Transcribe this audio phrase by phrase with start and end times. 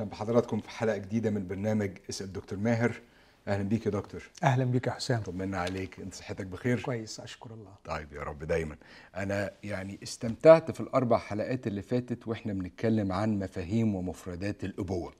[0.00, 3.00] أهلا بحضراتكم في حلقة جديدة من برنامج اسأل دكتور ماهر.
[3.48, 4.22] أهلا بيك يا دكتور.
[4.42, 5.20] أهلا بك يا حسام.
[5.22, 6.00] طمنا عليك.
[6.00, 7.72] أنت صحتك بخير؟ كويس أشكر الله.
[7.84, 8.76] طيب يا رب دايما.
[9.16, 15.12] أنا يعني استمتعت في الأربع حلقات اللي فاتت وإحنا بنتكلم عن مفاهيم ومفردات الأبوة.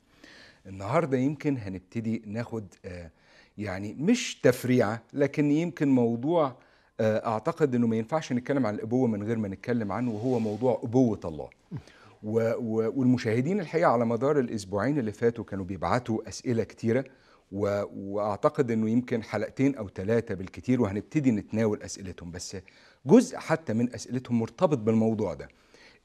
[0.67, 3.11] النهارده يمكن هنبتدي ناخد آه
[3.59, 6.57] يعني مش تفريعة لكن يمكن موضوع
[7.01, 10.81] آه أعتقد إنه ما ينفعش نتكلم عن الأبوة من غير ما نتكلم عنه وهو موضوع
[10.85, 11.49] أبوة الله.
[12.23, 17.05] والمشاهدين الحقيقة على مدار الأسبوعين اللي فاتوا كانوا بيبعتوا أسئلة كتيرة
[17.53, 17.83] و...
[17.95, 22.31] وأعتقد إنه يمكن حلقتين أو ثلاثة بالكتير وهنبتدي نتناول أسئلتهم.
[22.31, 22.57] بس
[23.07, 25.49] جزء حتى من أسئلتهم مرتبط بالموضوع ده.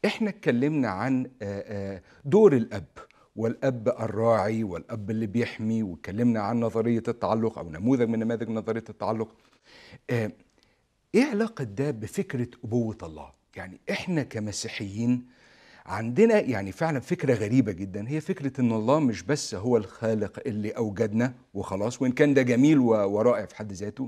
[0.06, 1.30] إحنا اتكلمنا عن
[2.26, 2.86] دور الأب
[3.36, 9.36] والأب الراعي والأب اللي بيحمي واتكلمنا عن نظرية التعلق أو نموذج من نماذج نظرية التعلق.
[11.16, 15.26] إيه علاقة ده بفكرة أبوة الله؟ يعني إحنا كمسيحيين
[15.86, 18.06] عندنا يعني فعلا فكرة غريبة جدا.
[18.10, 22.80] هي فكرة إن الله مش بس هو الخالق اللي أوجدنا وخلاص وإن كان ده جميل
[22.80, 24.08] ورائع في حد ذاته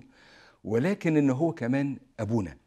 [0.64, 2.58] ولكن إن هو كمان أبونا.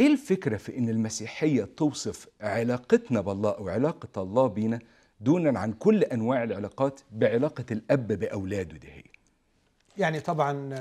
[0.00, 4.78] إيه الفكرة في إن المسيحية توصف علاقتنا بالله أو علاقة الله بينا
[5.20, 9.02] دونا عن كل أنواع العلاقات بعلاقة الأب بأولاده؟ دي هي.
[9.98, 10.74] يعني طبعا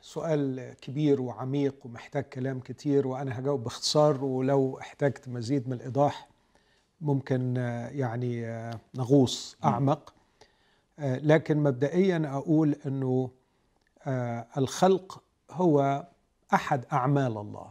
[0.00, 6.28] سؤال كبير وعميق ومحتاج كلام كتير وأنا هجاوب باختصار ولو احتجت مزيد من الإيضاح
[7.00, 7.56] ممكن
[7.92, 8.46] يعني
[8.94, 10.14] نغوص أعمق.
[10.98, 13.30] لكن مبدئيا أقول إنه
[14.56, 16.06] الخلق هو
[16.54, 17.70] أحد أعمال الله.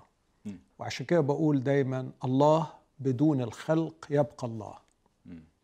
[0.79, 2.67] وعشان كده بقول دايما الله
[2.99, 4.73] بدون الخلق يبقى الله.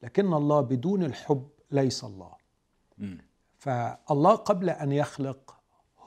[0.04, 2.32] لكن الله بدون الحب ليس الله.
[3.60, 5.56] فالله قبل أن يخلق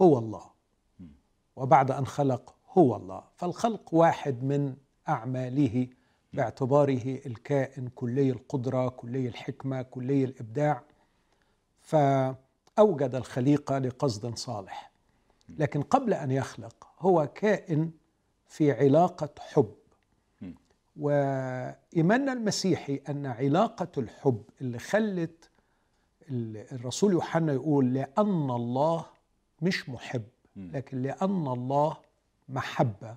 [0.02, 0.44] هو الله.
[1.56, 3.22] وبعد أن خلق هو الله.
[3.36, 4.76] فالخلق واحد من
[5.08, 5.88] أعماله.
[6.34, 10.82] باعتباره الكائن كلي القدرة كلي الحكمة كلي الإبداع
[11.82, 14.90] فأوجد الخليقة لقصد صالح.
[15.48, 17.90] لكن قبل أن يخلق هو كائن
[18.48, 19.74] في علاقة حب.
[20.96, 25.50] وإيماننا المسيحي أن علاقة الحب اللي خلت
[26.30, 29.06] الرسول يوحنا يقول لأن الله
[29.62, 30.22] مش محب
[30.56, 31.96] لكن لأن الله
[32.48, 33.16] محبة.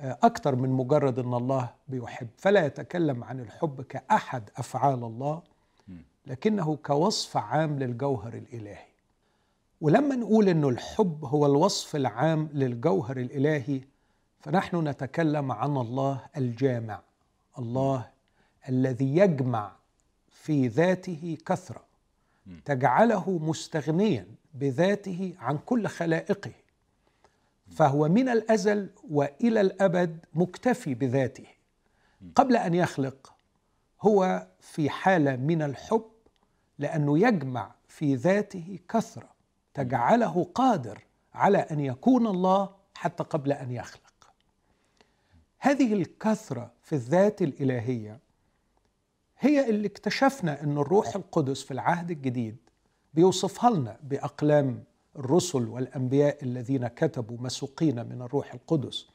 [0.00, 2.28] أكثر من مجرد أن الله بيحب.
[2.38, 5.42] فلا يتكلم عن الحب كأحد أفعال الله
[6.26, 8.86] لكنه كوصف عام للجوهر الإلهي.
[9.80, 13.80] ولما نقول أنه الحب هو الوصف العام للجوهر الإلهي
[14.40, 17.00] فنحن نتكلم عن الله الجامع
[17.58, 18.08] الله
[18.68, 19.72] الذي يجمع
[20.30, 21.82] في ذاته كثرة
[22.64, 26.52] تجعله مستغنيا بذاته عن كل خلائقه.
[27.70, 31.46] فهو من الأزل وإلى الأبد مكتفي بذاته.
[32.34, 33.34] قبل أن يخلق
[34.02, 36.10] هو في حالة من الحب
[36.78, 39.28] لأنه يجمع في ذاته كثرة
[39.74, 41.04] تجعله قادر
[41.34, 44.32] على أن يكون الله حتى قبل أن يخلق.
[45.58, 48.20] هذه الكثرة في الذات الإلهية
[49.38, 52.56] هي اللي اكتشفنا إن الروح القدس في العهد الجديد
[53.14, 54.84] بيوصفها لنا بأقلام
[55.18, 59.06] الرسل والأنبياء الذين كتبوا مسوقين من الروح القدس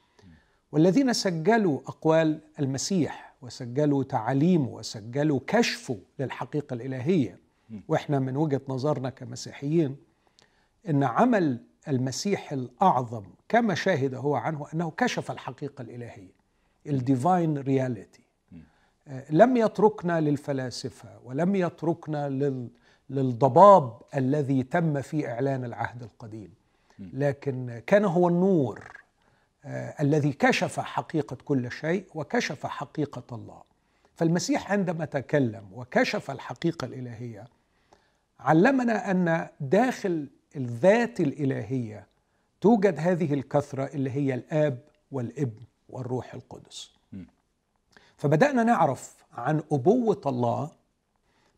[0.72, 7.40] والذين سجلوا أقوال المسيح وسجلوا تعاليمه وسجلوا كشفه للحقيقة الإلهية.
[7.88, 9.96] وإحنا من وجهة نظرنا كمسيحيين
[10.90, 16.32] إن عمل المسيح الأعظم كما شاهد هو عنه أنه كشف الحقيقة الإلهية
[16.88, 18.22] ال divine reality
[19.30, 22.70] لم يتركنا للفلاسفة ولم يتركنا لل
[23.12, 26.54] للضباب الذي تم في إعلان العهد القديم.
[27.00, 28.92] لكن كان هو النور
[29.66, 33.62] آه الذي كشف حقيقة كل شيء وكشف حقيقة الله.
[34.16, 37.48] فالمسيح عندما تكلم وكشف الحقيقة الإلهية
[38.40, 42.08] علمنا أن داخل الذات الإلهية
[42.62, 44.80] توجد هذه الكثرة اللي هي الآب
[45.12, 46.92] والإبن والروح القدس.
[48.18, 50.72] فبدأنا نعرف عن أبوة الله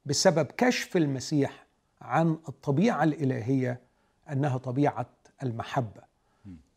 [0.06, 1.66] بسبب كشف المسيح
[2.02, 3.80] عن الطبيعة الإلهية
[4.32, 5.06] أنها طبيعة
[5.44, 6.02] المحبة.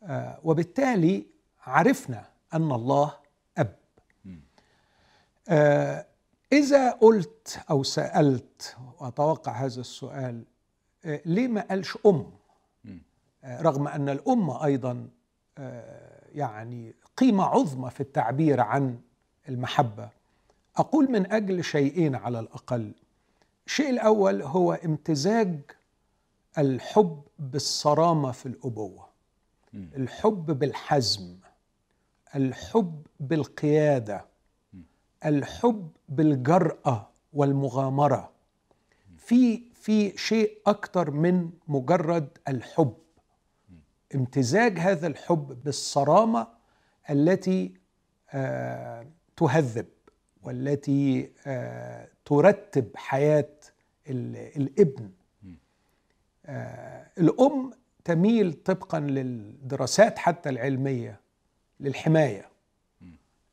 [0.03, 1.25] آه وبالتالي
[1.65, 3.13] عرفنا أن الله
[3.57, 3.75] أب.
[5.49, 6.05] آه
[6.51, 10.43] إذا قلت أو سألت وأتوقع هذا السؤال
[11.05, 12.31] آه ليه ما قالش أم؟
[13.45, 15.09] رغم أن الأم أيضا
[16.35, 18.99] يعني قيمة عظمى في التعبير عن
[19.49, 20.09] المحبة.
[20.77, 22.91] أقول من أجل شيئين على الأقل.
[23.67, 25.59] الشيء الأول هو امتزاج
[26.57, 29.07] الحب بالصرامة في الأبوة
[29.73, 31.35] الحب بالحزم
[32.35, 34.25] الحب بالقيادة
[35.25, 38.31] الحب بالجرأة والمغامرة.
[39.17, 42.93] في في شيء أكتر من مجرد الحب.
[44.15, 46.47] امتزاج هذا الحب بالصرامة
[47.09, 47.73] التي
[48.31, 49.85] آه تهذب.
[50.47, 53.49] والتي آه ترتب حياة
[54.07, 55.09] الابن.
[56.45, 57.71] آه الأم
[58.03, 61.19] تميل طبقا للدراسات حتى العلمية
[61.79, 62.49] للحماية.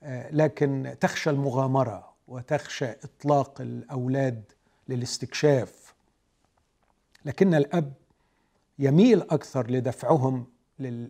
[0.02, 4.52] آه لكن تخشى المغامرة وتخشى إطلاق الأولاد
[4.88, 5.94] للاستكشاف.
[7.24, 7.92] لكن الأب
[8.78, 10.46] يميل أكثر لدفعهم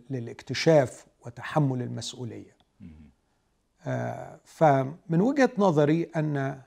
[0.09, 2.54] للاكتشاف وتحمل المسؤولية.
[4.43, 6.61] فمن وجهة نظري أن آه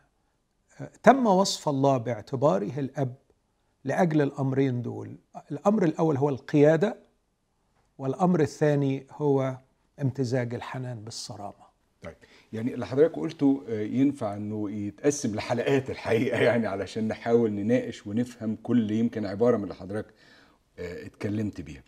[1.03, 3.15] تم وصف الله باعتباره الأب
[3.85, 5.19] لأجل الأمرين دول.
[5.50, 6.97] الأمر الأول هو القيادة
[7.99, 9.56] والأمر الثاني هو
[10.03, 11.69] امتزاج الحنان بالصرامة.
[12.03, 12.17] طيب
[12.53, 18.91] يعني اللي حضرتك قلته ينفع إنه يتقسم لحلقات الحقيقة يعني علشان نحاول نناقش ونفهم كل
[18.91, 20.14] يمكن عبارة من اللي حضرتك
[20.79, 21.82] اتكلمت بيها.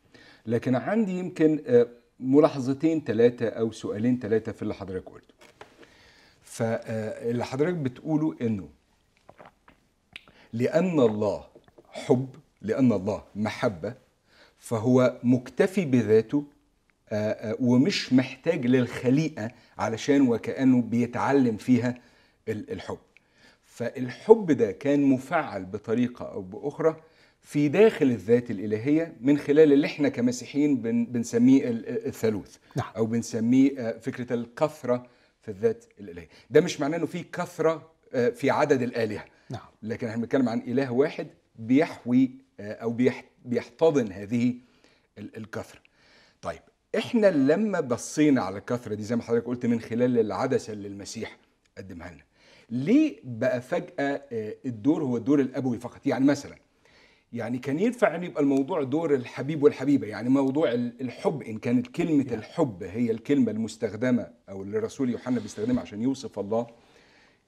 [0.46, 1.62] لكن عندي يمكن
[2.22, 5.34] ملاحظتين ثلاثة أو سؤالين ثلاثة في اللي حضرتك قلته.
[6.42, 8.68] فاللي حضرتك بتقوله إنه
[10.52, 11.44] لأن الله
[11.90, 12.28] حب
[12.62, 13.94] لأن الله محبة
[14.58, 16.44] فهو مكتفي بذاته
[17.60, 21.98] ومش محتاج للخليقة علشان وكأنه بيتعلم فيها
[22.48, 22.98] الحب.
[23.64, 27.00] فالحب ده كان مفعل بطريقة أو بأخرى
[27.42, 32.56] في داخل الذات الإلهية من خلال اللي إحنا كمسيحيين بنسميه الثالوث.
[32.76, 32.86] نعم.
[32.96, 35.06] أو بنسميه فكرة الكثرة
[35.42, 36.28] في الذات الإلهية.
[36.50, 37.92] ده مش معناه إنه في كثرة
[38.34, 39.24] في عدد الآلهة.
[39.50, 39.60] نعم.
[39.82, 41.26] لكن إحنا بنتكلم عن إله واحد
[41.56, 42.96] بيحوي أو
[43.44, 44.54] بيحتضن هذه
[45.18, 45.80] الكثرة.
[46.42, 46.60] طيب
[46.98, 51.38] إحنا لما بصينا على الكثرة دي زي ما حضرتك قلت من خلال العدسة اللي المسيح
[51.78, 52.22] قدمها لنا
[52.70, 54.22] ليه بقى فجأة
[54.66, 56.56] الدور هو الدور الأبوي فقط؟ يعني مثلا
[57.32, 60.06] يعني كان ينفع إن يبقى الموضوع دور الحبيب والحبيبة.
[60.06, 62.34] يعني موضوع الحب إن كانت كلمة يعني.
[62.34, 66.66] الحب هي الكلمة المستخدمة أو اللي الرسول يوحنا بيستخدمها عشان يوصف الله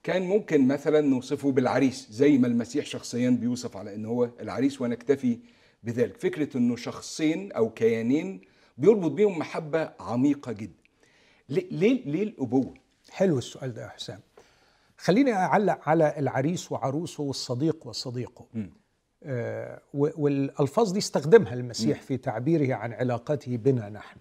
[0.02, 5.38] كان ممكن مثلا نوصفه بالعريس زي ما المسيح شخصيا بيوصف على إن هو العريس ونكتفي
[5.82, 6.17] بذلك.
[6.17, 8.40] فكرة إنه شخصين أو كيانين
[8.78, 10.82] بيربط بيهم محبة عميقة جدا.
[11.49, 11.70] ليه
[12.05, 12.75] ليه, الأبوة؟
[13.11, 14.20] حلو السؤال ده يا حسام.
[14.99, 18.67] خليني أعلق على العريس وعروسه والصديق وصديقه م.
[19.24, 22.02] آه والألفاظ دي استخدمها المسيح.
[22.02, 24.16] في تعبيره عن علاقته بنا نحن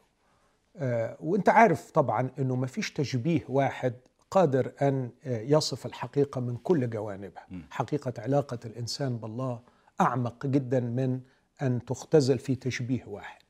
[0.77, 3.93] آه وأنت عارف طبعا إنه ما فيش تشبيه واحد
[4.31, 7.47] قادر أن يصف الحقيقة من كل جوانبها.
[7.69, 9.59] حقيقة علاقة الإنسان بالله
[10.01, 11.19] أعمق جدا من
[11.61, 13.41] أن تختزل في تشبيه واحد.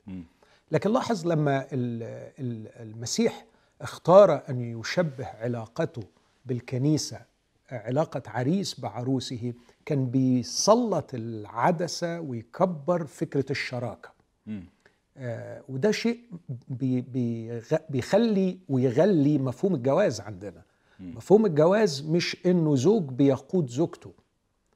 [0.71, 1.67] لكن لاحظ لما
[2.79, 3.45] المسيح
[3.81, 6.03] اختار أن يشبه علاقته
[6.45, 7.21] بالكنيسة
[7.71, 9.53] علاقة عريس بعروسه
[9.85, 14.09] كان بيسلط العدسة ويكبر فكرة الشراكة
[14.47, 14.59] م.
[15.17, 16.19] آه وده شيء
[16.67, 20.61] بي بي بيخلي ويغلي مفهوم الجواز عندنا
[20.99, 21.11] م.
[21.17, 24.11] مفهوم الجواز مش إنه زوج بيقود زوجته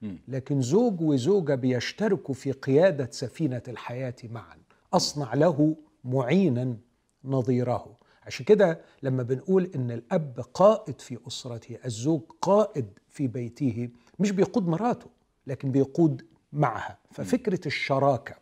[0.02, 0.16] م.
[0.28, 4.58] لكن زوج وزوجة بيشتركوا في قيادة سفينة الحياة معا
[4.94, 6.78] أصنع له معينا
[7.26, 7.96] نظيره
[8.26, 13.90] عشان كده لما بنقول إن الأب قائد في أسرته الزوج قائد في بيته
[14.20, 15.08] مش بيقود مراته
[15.48, 16.98] لكن بيقود معها.
[17.12, 18.36] ففكرة الشراكة.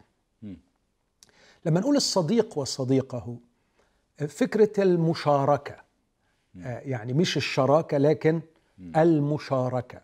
[1.66, 3.38] لما نقول الصديق وصديقه
[4.28, 5.76] فكرة المشاركة.
[6.62, 8.42] آه يعني مش الشراكة لكن.
[8.98, 10.02] المشاركة.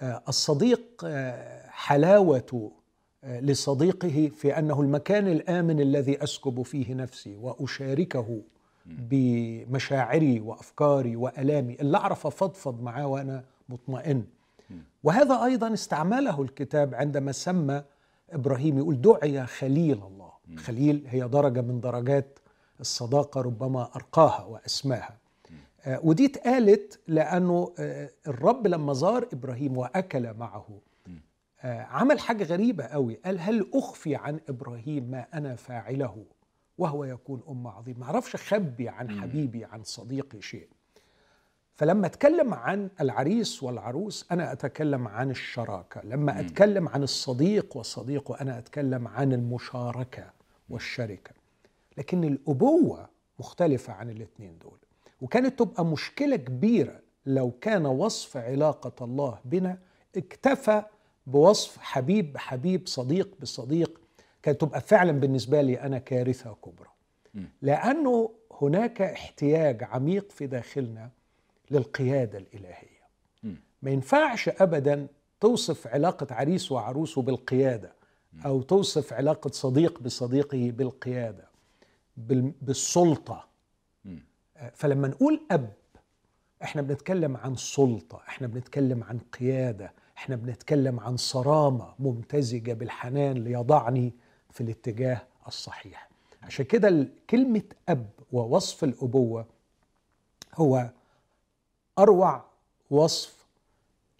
[0.00, 2.72] آه الصديق آه حلاوة
[3.24, 8.40] لصديقه في أنه المكان الآمن الذي أسكب فيه نفسي وأشاركه
[8.88, 11.74] بمشاعري وأفكاري وألامي.
[11.80, 14.24] اللي أعرف أفضفض معاه وأنا مطمئن.
[15.04, 17.82] وهذا أيضا استعمله الكتاب عندما سمى
[18.32, 20.30] إبراهيم يقول دعي خليل الله.
[20.56, 22.38] خليل هي درجة من درجات
[22.80, 25.16] الصداقة ربما أرقاها وأسماها.
[26.02, 27.72] ودي اتقالت لأنه
[28.28, 30.66] الرب لما زار إبراهيم وأكل معه
[31.64, 33.14] عمل حاجة غريبة قوي.
[33.24, 36.24] قال هل أخفي عن إبراهيم ما أنا فاعله؟
[36.78, 37.98] وهو يكون أم عظيم.
[37.98, 40.68] ما أعرفش اخبي عن حبيبي عن صديقي شيء.
[41.74, 46.00] فلما أتكلم عن العريس والعروس أنا أتكلم عن الشراكة.
[46.04, 50.30] لما أتكلم عن الصديق والصديق وأنا أتكلم عن المشاركة
[50.68, 51.30] والشركة.
[51.98, 53.08] لكن الأبوة
[53.38, 54.78] مختلفة عن الاثنين دول.
[55.20, 59.78] وكانت تبقى مشكلة كبيرة لو كان وصف علاقة الله بنا
[60.16, 60.82] اكتفى
[61.26, 64.00] بوصف حبيب بحبيب صديق بصديق
[64.48, 66.88] كانت تبقى فعلا بالنسبة لي أنا كارثة كبرى.
[67.62, 68.30] لأنه
[68.62, 71.10] هناك احتياج عميق في داخلنا
[71.70, 72.98] للقيادة الإلهية.
[73.82, 75.06] ما ينفعش أبدا
[75.40, 77.92] توصف علاقة عريس وعروسه بالقيادة
[78.46, 81.48] أو توصف علاقة صديق بصديقه بالقيادة
[82.16, 83.48] بال- بالسلطة.
[84.56, 85.72] آه، فلما نقول أب
[86.62, 94.12] إحنا بنتكلم عن سلطة إحنا بنتكلم عن قيادة إحنا بنتكلم عن صرامة ممتزجة بالحنان ليضعني
[94.50, 96.08] في الاتجاه الصحيح.
[96.42, 99.46] عشان كده كلمة أب ووصف الأبوة
[100.54, 100.90] هو
[101.98, 102.44] أروع
[102.90, 103.46] وصف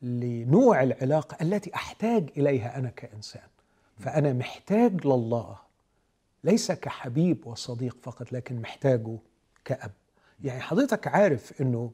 [0.02, 3.42] لنوع العلاقة التي أحتاج إليها أنا كإنسان.
[3.99, 5.56] فأنا محتاج لله
[6.44, 9.16] ليس كحبيب وصديق فقط لكن محتاجه
[9.64, 9.90] كأب.
[10.44, 11.90] يعني حضرتك عارف أنه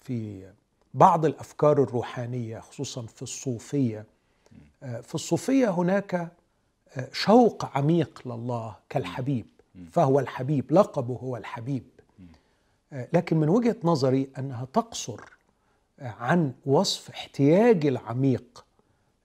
[0.00, 0.48] في
[0.94, 4.04] بعض الأفكار الروحانية خصوصا في الصوفية
[4.82, 6.32] آه، في الصوفية هناك
[7.12, 9.46] شوق عميق لله كالحبيب
[9.92, 11.84] فهو الحبيب لقبه هو الحبيب.
[12.92, 15.20] لكن من وجهة نظري أنها تقصر
[16.00, 18.64] عن وصف احتياجي العميق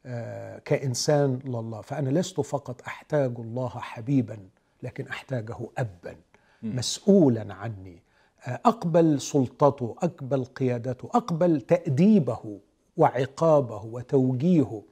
[0.05, 1.81] آه، كإنسان لله.
[1.81, 4.37] فأنا لست فقط أحتاج الله حبيبا
[4.83, 6.15] لكن أحتاجه أبا
[6.63, 8.01] مسؤولا عني.
[8.45, 12.59] آه، أقبل سلطته أقبل قيادته أقبل تأديبه
[12.97, 14.83] وعقابه وتوجيهه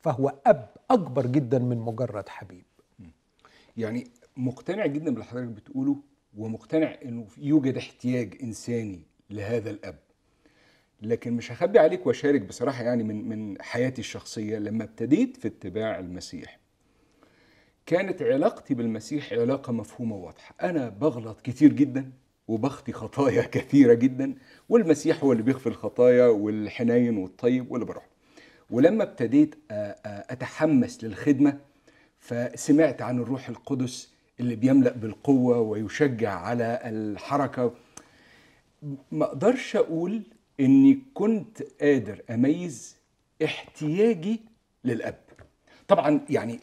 [0.00, 2.64] فهو أب أكبر جدا من مجرد حبيب.
[3.76, 4.06] يعني
[4.36, 5.96] مقتنع جدا باللي حضرتك بتقوله
[6.36, 9.98] ومقتنع إنه يوجد احتياج إنساني لهذا الأب.
[11.02, 15.98] لكن مش هخبي عليك وأشارك بصراحة يعني من من حياتي الشخصية لما ابتديت في اتباع
[15.98, 16.58] المسيح
[17.86, 20.54] كانت علاقتي بالمسيح علاقة مفهومة واضحة.
[20.62, 22.12] أنا بغلط كتير جدا
[22.48, 24.34] وبخطي خطايا كثيرة جدا
[24.68, 28.06] والمسيح هو اللي بيغفر الخطايا والحنين والطيب واللي بروح.
[28.70, 29.54] ولما ابتديت
[30.30, 31.58] أتحمس للخدمة
[32.20, 34.10] فسمعت عن الروح القدس
[34.40, 37.74] اللي بيملأ بالقوة ويشجع على الحركة.
[39.12, 40.22] ما أقدرش أقول
[40.60, 42.96] إني كنت قادر أميز
[43.44, 44.40] احتياجي
[44.84, 45.18] للأب.
[45.88, 46.60] طبعا يعني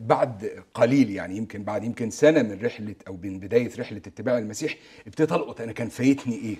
[0.00, 4.76] بعد قليل يعني يمكن بعد يمكن سنة من رحلة أو من بداية رحلة اتباع المسيح
[5.06, 6.56] ابتديت ألقط أنا كان فايتني إيه.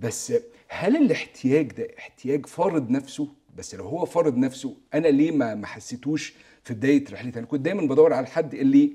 [0.00, 0.32] بس
[0.68, 5.66] هل الاحتياج ده احتياج فارض نفسه؟ بس لو هو فارض نفسه أنا ليه ما ما
[5.66, 8.92] حسيتوش في بداية رحلتي؟ أنا كنت دايما بدور على الحد اللي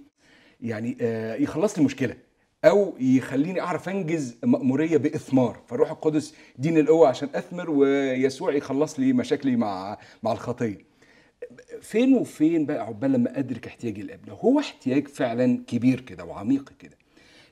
[0.62, 2.16] يعني آه، يخلص لي مشكلة
[2.66, 5.62] أو يخليني أعرف أنجز مأمورية بإثمار.
[5.68, 10.78] فالروح القدس دين القوة عشان أثمر ويسوع يخلص لي مشاكلي مع مع الخطية.
[11.82, 16.74] فين وفين بقى عقبال لما أدرك احتياجي الآب؟ لو هو احتياج فعلا كبير كده وعميق
[16.80, 16.98] كده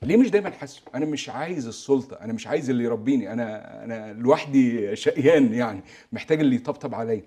[0.04, 4.12] ليه مش دايما حاسه؟ أنا مش عايز السلطة أنا مش عايز اللي يربيني أنا أنا
[4.12, 5.80] لوحدي شقيان يعني
[6.12, 7.22] محتاج اللي يطبطب عليا.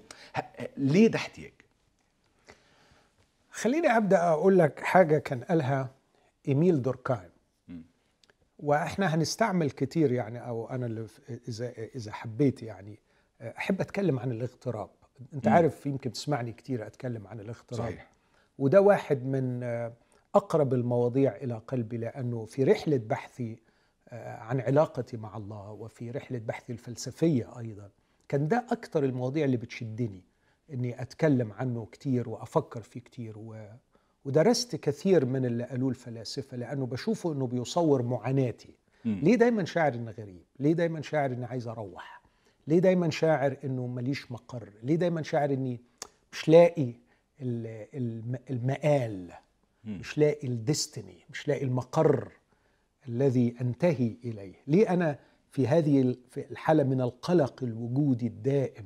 [0.78, 1.52] ليه ده احتياج؟
[3.52, 5.90] خليني أبدأ أقول لك حاجة كان قالها
[6.48, 7.30] إيميل دوركايم.
[8.60, 11.08] وإحنا هنستعمل كتير يعني أو أنا اللي
[11.48, 13.00] إذا إذا حبيت يعني
[13.42, 14.90] أحب أتكلم عن الاغتراب.
[15.34, 15.54] أنت مم.
[15.54, 17.82] عارف يمكن تسمعني كتير أتكلم عن الاغتراب.
[17.82, 18.08] صحيح.
[18.58, 19.60] وده واحد من
[20.36, 23.58] أقرب المواضيع إلى قلبي لأنه في رحلة بحثي
[24.10, 27.90] آه، عن علاقتي مع الله وفي رحلة بحثي الفلسفية أيضا
[28.30, 30.24] كان ده أكتر المواضيع اللي بتشدني
[30.74, 33.68] إني أتكلم عنه كتير وأفكر فيه كتير و...
[34.26, 39.20] ودرست كثير من اللي قالوه الفلاسفة لأنه بشوفه إنه بيصور معاناتي مم.
[39.24, 42.22] ليه دايما شاعر إني غريب ليه دايما شاعر إني عايز أروح
[42.68, 45.82] ليه دايما شاعر إنه ماليش مقر ليه دايما شاعر إني
[46.32, 46.94] مش لاقي
[47.42, 49.32] ال- الم- المآل مم.
[49.86, 52.32] مش لاقي الديستني مش لاقي المقر
[53.08, 54.54] الذي أنتهي إليه.
[54.68, 55.20] ليه أنا
[55.52, 58.86] في هذه الحالة من القلق الوجودي الدائم؟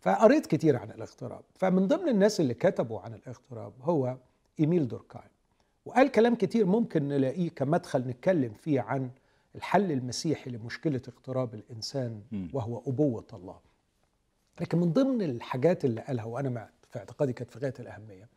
[0.00, 1.42] فقريت كتير عن الاغتراب.
[1.54, 4.16] فمن ضمن الناس اللي كتبوا عن الاغتراب هو
[4.60, 5.28] إيميل دوركايم
[5.86, 9.10] وقال كلام كتير ممكن نلاقيه كمدخل نتكلم فيه عن
[9.54, 12.22] الحل المسيحي لمشكلة اغتراب الإنسان.
[12.52, 13.58] وهو أبوة الله.
[14.60, 18.28] لكن من ضمن الحاجات اللي قالها وأنا في اعتقادي كانت في غاية الأهمية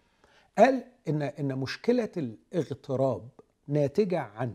[0.57, 3.29] قال إن إن مشكلة الاغتراب
[3.67, 4.53] ناتجة عن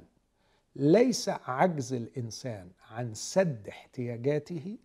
[0.76, 4.78] ليس عجز الإنسان عن سد احتياجاته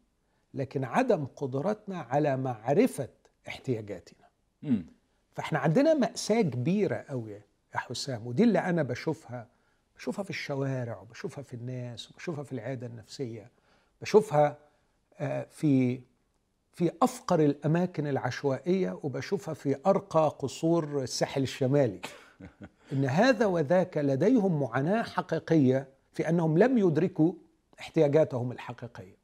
[0.54, 3.10] لكن عدم قدرتنا على معرفة
[3.48, 4.28] احتياجاتنا
[4.64, 4.86] مم.
[5.34, 9.48] فإحنا عندنا مأساة كبيرة قوي يا حسام ودي اللي أنا بشوفها
[9.96, 13.52] بشوفها في الشوارع وبشوفها في الناس وبشوفها في العيادة النفسية
[14.02, 14.58] بشوفها
[15.20, 16.02] آه، في
[16.78, 22.00] في أفقر الأماكن العشوائية وبشوفها في أرقى قصور الساحل الشمالي.
[22.94, 27.34] إن هذا وذاك لديهم معاناة حقيقية في أنهم لم يدركوا
[27.80, 29.18] احتياجاتهم الحقيقية.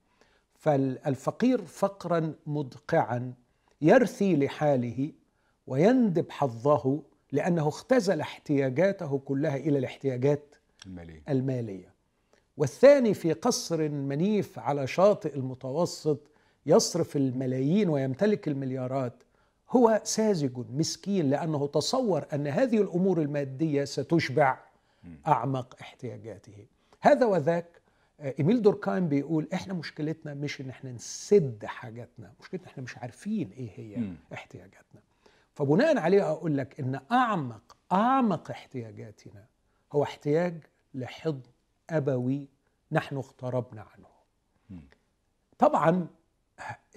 [0.53, 3.33] فالفقير فقرا مدقعا
[3.81, 5.11] يرثي لحاله
[5.67, 10.55] ويندب حظه لأنه اختزل احتياجاته كلها إلى الاحتياجات
[10.85, 11.23] المالية.
[11.29, 11.93] المالية.
[12.57, 16.32] والثاني في قصر منيف على شاطئ المتوسط
[16.65, 19.23] يصرف الملايين ويمتلك المليارات
[19.69, 24.59] هو ساذج مسكين لأنه تصور أن هذه الأمور المادية ستشبع
[25.27, 26.65] أعمق احتياجاته.
[27.01, 27.81] هذا وذاك
[28.19, 33.51] آه، إيميل دوركايم بيقول إحنا مشكلتنا مش إن إحنا نسد حاجاتنا مشكلتنا إحنا مش عارفين
[33.51, 34.11] إيه هي.
[34.33, 35.01] احتياجاتنا.
[35.53, 39.45] فبناء عليه أقول لك إن أعمق أعمق احتياجاتنا
[39.93, 41.41] هو احتياج لحضن
[41.89, 42.47] أبوي
[42.91, 44.07] نحن اقتربنا عنه.
[45.57, 46.07] طبعا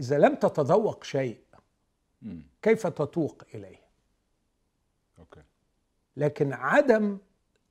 [0.01, 1.41] إذا لم تتذوق شيء.
[2.63, 3.81] كيف تتوق إليه؟
[5.19, 5.43] أوكي.
[6.17, 7.19] لكن عدم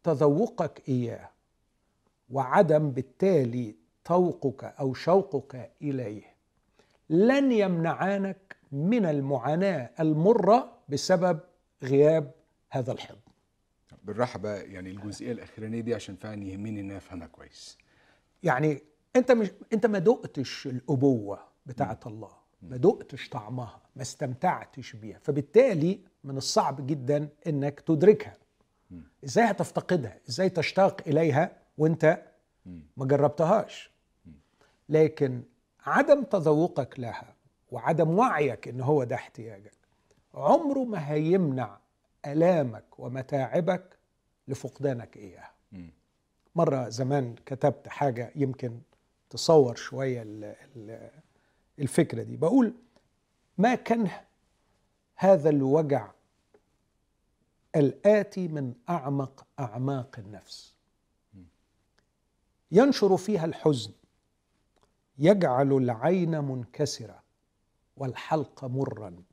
[0.03, 1.29] تذوقك إياه
[2.29, 3.75] وعدم بالتالي
[4.05, 6.35] طوقك أو شوقك إليه
[7.09, 11.39] لن يمنعانك من المعاناة المرة بسبب
[11.83, 12.31] غياب
[12.71, 13.19] هذا الحضن.
[14.03, 17.77] بالراحة بقى يعني الجزئية الاخرانيه دي عشان فعلا يهمني إن أنا أفهمها كويس.
[18.43, 18.81] يعني
[19.15, 21.54] أنت مش أنت ما دقتش الأبوة.
[21.65, 22.31] بتاعة الله.
[22.61, 25.19] ما دقتش طعمها ما استمتعتش بيها.
[25.23, 28.33] فبالتالي من الصعب جدا إنك تدركها.
[29.25, 32.21] إزاي هتفتقدها؟ إزاي تشتاق إليها وأنت
[32.97, 33.91] ما جربتهاش؟
[34.89, 35.41] لكن
[35.85, 37.35] عدم تذوقك لها
[37.71, 39.71] وعدم وعيك إن هو ده احتياجك
[40.33, 41.77] عمره ما هيمنع
[42.25, 43.97] آلامك ومتاعبك
[44.47, 45.51] لفقدانك إياها.
[46.55, 48.79] مرة زمان كتبت حاجة يمكن
[49.29, 49.75] تصور
[50.21, 51.09] ال- ال-
[51.79, 52.37] الفكرة دي.
[52.37, 52.73] بقول
[53.57, 54.09] ما كان
[55.15, 56.11] هذا الوجع
[57.75, 60.75] الآتي من أعمق أعماق النفس.
[62.71, 63.91] ينشر فيها الحزن
[65.17, 67.23] يجعل العين منكسرة
[67.97, 69.23] والحلق مرا.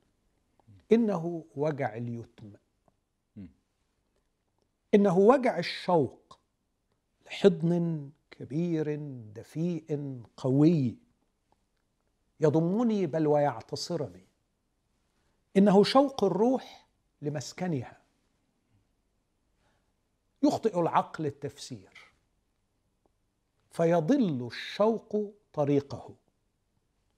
[0.92, 2.52] إنه وجع اليتم.
[4.94, 6.38] إنه وجع الشوق
[7.26, 8.96] لحضن كبير
[9.34, 10.96] دفيء قوي.
[12.42, 14.26] يضمني بل ويعتصرني.
[15.56, 16.88] إنه شوق الروح
[17.22, 18.00] لمسكنها.
[20.42, 22.12] يخطئ العقل التفسير.
[23.70, 26.14] فيضل الشوق طريقه.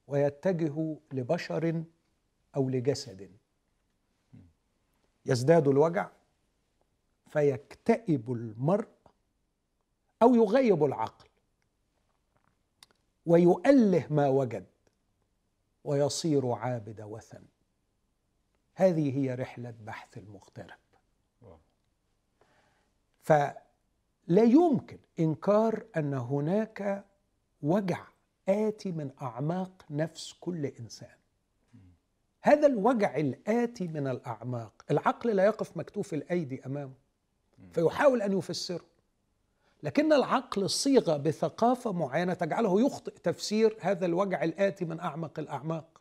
[0.07, 1.85] ويتجه لبشر
[2.57, 3.37] أو لجسد.
[5.27, 6.11] يزداد الوجع.
[7.29, 8.89] فيكتئب المرء
[10.23, 11.29] أو يغيب العقل.
[13.27, 14.74] ويؤله ما وجد.
[15.85, 17.43] ويصير عابد وثن.
[18.75, 20.79] هذه هي رحلة بحث المغترب.
[23.23, 23.55] فلا
[24.29, 27.05] يمكن إنكار أن هناك
[27.63, 28.07] وجع
[28.49, 31.17] آتي من أعماق نفس كل إنسان.
[32.43, 36.95] هذا الوجع الآتي من الأعماق العقل لا يقف مكتوف الأيدي أمامه
[37.73, 38.85] فيحاول أن يفسره.
[39.85, 46.01] لكن العقل صيغ بثقافة معينة تجعله يخطئ تفسير هذا الوجع الآتي من أعمق الأعماق.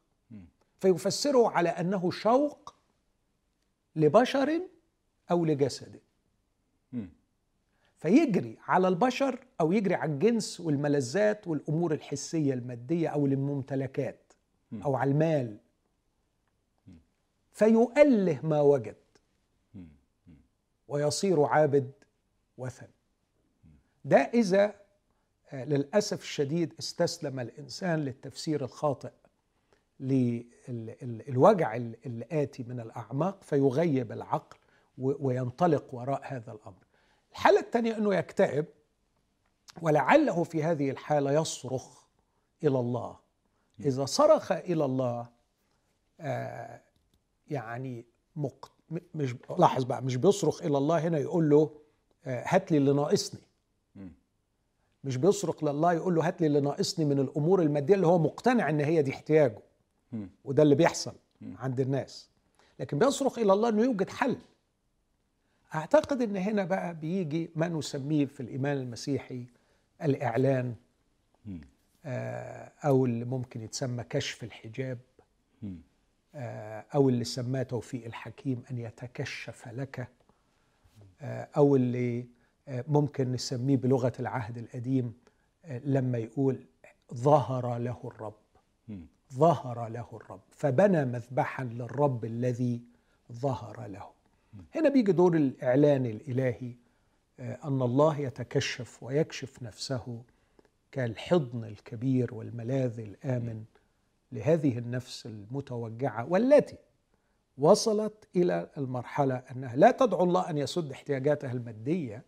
[0.79, 2.75] فيفسره على أنه شوق
[3.95, 4.61] لبشر
[5.31, 5.99] أو لجسد.
[7.97, 14.33] فيجري على البشر أو يجري على الجنس والملذات والأمور الحسية المادية أو الممتلكات
[14.85, 15.57] أو على المال.
[17.51, 18.95] فيؤله ما وجد.
[20.87, 21.91] ويصير عابد
[22.57, 22.87] وثن.
[24.05, 24.75] ده إذا
[25.51, 29.11] آه، للأسف الشديد استسلم الإنسان للتفسير الخاطئ
[30.69, 34.57] للوجع الآتي من الأعماق فيغيب العقل
[34.97, 36.83] وينطلق وراء هذا الأمر.
[37.31, 38.65] الحالة الثانية إنه يكتئب
[39.81, 42.03] ولعله في هذه الحالة يصرخ
[42.63, 43.17] إلى الله.
[43.79, 45.27] إذا صرخ إلى الله
[46.19, 46.81] آه،
[47.47, 48.71] يعني مق...
[48.89, 51.71] م- مش لاحظ بقى مش بيصرخ إلى الله هنا يقول له
[52.25, 53.39] آه، هات لي اللي ناقصني
[55.03, 58.69] مش بيصرخ لله يقول له هات لي اللي ناقصني من الأمور المادية اللي هو مقتنع
[58.69, 59.59] إن هي دي احتياجه.
[60.43, 61.13] وده اللي بيحصل
[61.59, 62.29] عند الناس.
[62.79, 64.37] لكن بيصرخ إلى الله إنه يوجد حل.
[65.75, 69.45] أعتقد إن هنا بقى بيجي ما نسميه في الإيمان المسيحي
[70.03, 70.75] الإعلان
[72.05, 74.97] آه، أو اللي ممكن يتسمى كشف الحجاب.
[76.35, 80.07] آه، أو اللي سماه توفيق الحكيم أن يتكشف لك
[81.21, 82.25] آه، أو اللي
[82.67, 85.13] ممكن نسميه بلغة العهد القديم
[85.85, 86.65] لما يقول
[87.13, 88.33] ظهر له الرب.
[89.33, 92.81] ظهر له الرب فبنى مذبحا للرب الذي
[93.31, 94.09] ظهر له
[94.75, 96.73] هنا بيجي دور الإعلان الإلهي
[97.39, 100.21] آه، أن الله يتكشف ويكشف نفسه
[100.91, 103.63] كالحضن الكبير والملاذ الآمن
[104.31, 106.77] لهذه النفس المتوجعة والتي
[107.57, 111.51] وصلت إلى المرحلة أنها لا تدعو الله أن يسد احتياجاتها.
[111.51, 112.21] آه،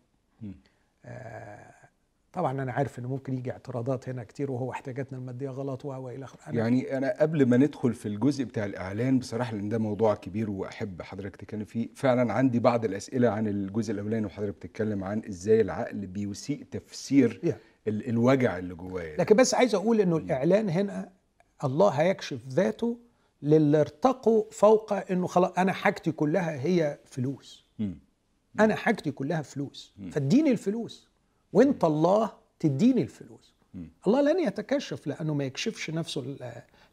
[2.32, 6.24] طبعا أنا عارف ان ممكن يجي اعتراضات هنا كتير وهو احتياجاتنا المادية غلط و وإلى
[6.24, 10.50] آخره يعني أنا قبل ما ندخل في الجزء بتاع الإعلان بصراحة لأن ده موضوع كبير
[10.50, 15.60] وأحب حضرتك تتكلم فيه فعلا عندي بعض الأسئلة عن الجزء الأولاني وحضرتك بتتكلم عن إزاي
[15.60, 17.88] العقل بيسيء تفسير Yeah.
[17.88, 21.12] ال- الوجع اللي جوايا لكن بس عايز أقول إنه الإعلان هنا
[21.64, 22.98] الله هيكشف ذاته
[23.42, 27.98] للي ارتقوا فوق إنه خلاص أنا حاجتي كلها هي فلوس مم.
[28.60, 29.94] أنا حاجتي كلها فلوس.
[30.10, 31.08] فاديني الفلوس.
[31.52, 33.54] وانت الله تديني الفلوس.
[34.06, 36.36] الله لن يتكشف لأنه ما يكشفش نفسه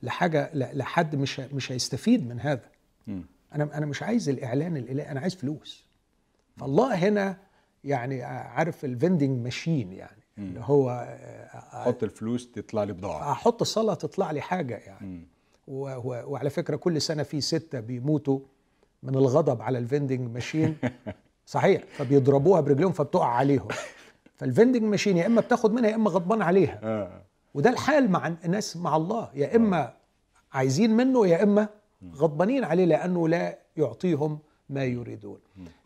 [0.04, 2.69] لحاجة لحد مش مش هيستفيد من هذا.
[3.08, 5.86] أنا أنا مش عايز الإعلان الإلهي أنا عايز فلوس.
[6.58, 7.38] فالله هنا
[7.84, 13.32] يعني عارف الفندنج ماشين يعني اللي هو آه، حط الفلوس تطلع لي بضاعة.
[13.32, 15.28] أحط صلاة تطلع لي حاجة يعني.
[15.67, 18.39] وعلى فكرة كل سنة في ستة بيموتوا
[19.04, 20.77] من الغضب على ال vending machine.
[21.45, 21.84] صحيح.
[21.97, 23.67] فبيضربوها برجليهم فبتقع عليهم.
[24.38, 26.79] فال vending machine يا إما بتاخد منها يا إما غضبان عليها.
[26.84, 27.21] آه.
[27.53, 29.29] وده الحال مع الناس مع الله.
[29.34, 29.93] يا إما
[30.53, 31.67] عايزين منه يا إما
[32.15, 35.39] غضبانين عليه لأنه لا يعطيهم ما يريدون.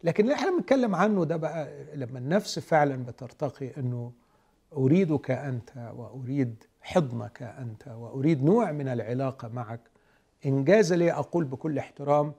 [0.04, 4.12] لكن اللي إحنا بنتكلم عنه ده بقى لما النفس فعلا بترتقي إنه
[4.78, 9.80] أريدك أنت وأريد حضنك أنت وأريد نوع من العلاقة معك.
[10.46, 12.34] إنجاز لي أقول بكل احترام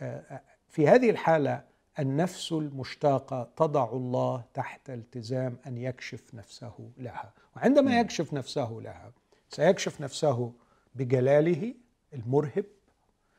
[0.00, 1.62] آه، في هذه الحالة
[1.98, 7.32] النفس المشتاقة تضع الله تحت التزام أن يكشف نفسه لها.
[7.56, 9.12] وعندما يكشف نفسه لها
[9.50, 10.52] سيكشف نفسه
[10.94, 11.74] بجلاله
[12.14, 12.64] المرهب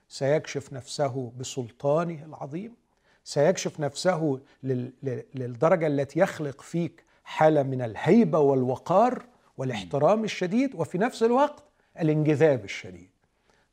[0.10, 2.76] سيكشف نفسه بسلطانه العظيم
[3.24, 9.26] سيكشف نفسه لل- لل- للدرجة التي يخلق فيك حالة من الهيبة والوقار
[9.58, 11.64] والاحترام الشديد وفي نفس الوقت
[12.00, 13.10] الانجذاب الشديد.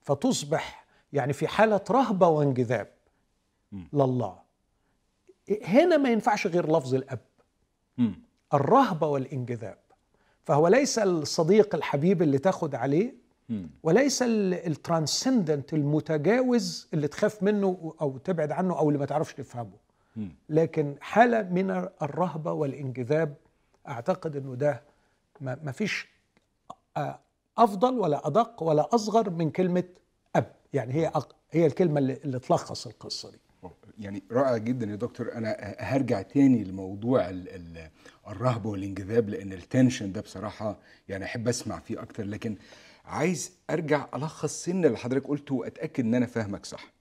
[0.00, 2.88] فتصبح يعني في حالة رهبة وانجذاب
[3.92, 4.41] لله.
[5.64, 7.20] هنا ما ينفعش غير لفظ الأب
[7.98, 8.22] مم.
[8.54, 9.78] الرهبه والانجذاب
[10.44, 13.14] فهو ليس الصديق الحبيب اللي تاخد عليه
[13.48, 13.70] مم.
[13.82, 19.76] وليس الترانسندنت المتجاوز اللي تخاف منه أو تبعد عنه أو اللي ما تعرفش تفهمه
[20.16, 20.34] مم.
[20.48, 21.70] لكن حالة من
[22.02, 23.34] الرهبه والانجذاب
[23.88, 24.82] أعتقد إنه ده
[25.40, 26.08] ما فيش
[26.96, 27.18] آه،
[27.58, 29.84] أفضل ولا أدق ولا أصدق من كلمة
[30.36, 31.12] أب يعني هي
[31.50, 33.38] هي الكلمة اللي, اللي تلخص القصة دي
[34.02, 35.32] يعني رائع جدا يا دكتور.
[35.32, 37.88] أنا هرجع تاني لموضوع ال ال
[38.28, 42.24] الرهبة والانجذاب لأن ال tension ده بصراحة يعني أحب أسمع فيه أكتر.
[42.24, 42.56] لكن
[43.04, 46.92] عايز أرجع ألخص سن اللي حضرتك قلته وأتأكد إن أنا فاهمك صح.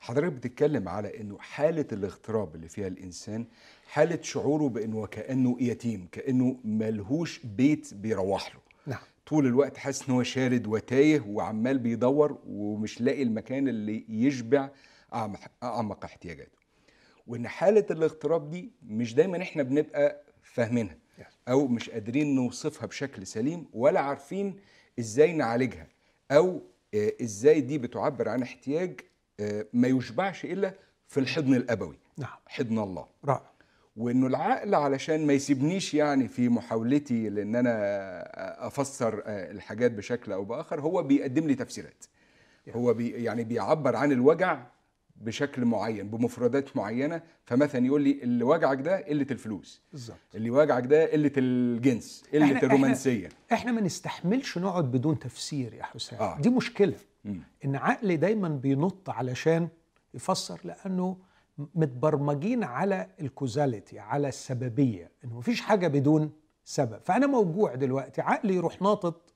[0.00, 3.46] حضرتك بتتكلم على إنه حالة الاغتراب اللي فيها الإنسان
[3.86, 8.60] حالة شعوره بانه وكانه يتيم كأنه ملهوش بيت بيروح له.
[8.86, 9.02] نعم.
[9.26, 14.68] طول الوقت حاسس إن هو شارد وتايه وعمال بيدور ومش لاقي المكان اللي يشبع
[15.62, 16.58] أعمق احتياجاته.
[17.26, 20.96] وإن حالة الاغتراب دي مش دايما إحنا بنبقى فاهمينها.
[21.48, 24.56] أو مش قادرين نوصفها بشكل سليم ولا عارفين
[24.98, 25.86] إزاي نعالجها
[26.30, 26.62] أو
[26.94, 29.00] آه، إزاي دي بتعبر عن احتياج
[29.40, 30.74] آه، ما يشبعش إلا
[31.08, 31.98] في الحضن الأبوي.
[32.18, 32.36] نعم.
[32.46, 33.06] حضن الله.
[33.24, 33.50] رائع.
[33.96, 37.72] وإنه العقل علشان ما يسيبنيش يعني في محاولتي لإن أنا
[38.66, 42.04] أفسر الحاجات بشكل أو بآخر هو بيقدم لي تفسيرات.
[42.70, 44.66] هو بي يعني بيعبر عن الوجع
[45.20, 49.82] بشكل معين بمفردات معينة فمثلا يقول لي اللي وجعك ده قلة الفلوس.
[49.92, 50.16] بالظبط.
[50.34, 53.28] اللي وجعك ده قلة الجنس قلة إحنا- الرومانسية.
[53.52, 56.18] إحنا ما نستحملش نقعد بدون تفسير يا حسام.
[56.20, 56.40] آه.
[56.40, 56.94] دي مشكلة.
[57.24, 57.40] مم.
[57.64, 59.68] إن عقلي دايما بينط علشان
[60.14, 61.16] يفسر لأنه
[61.74, 66.30] متبرمجين على الكوزاليتي على السببية انه مفيش حاجة بدون
[66.64, 67.00] سبب.
[67.04, 69.32] فأنا موجوع دلوقتي عقلي يروح ناطط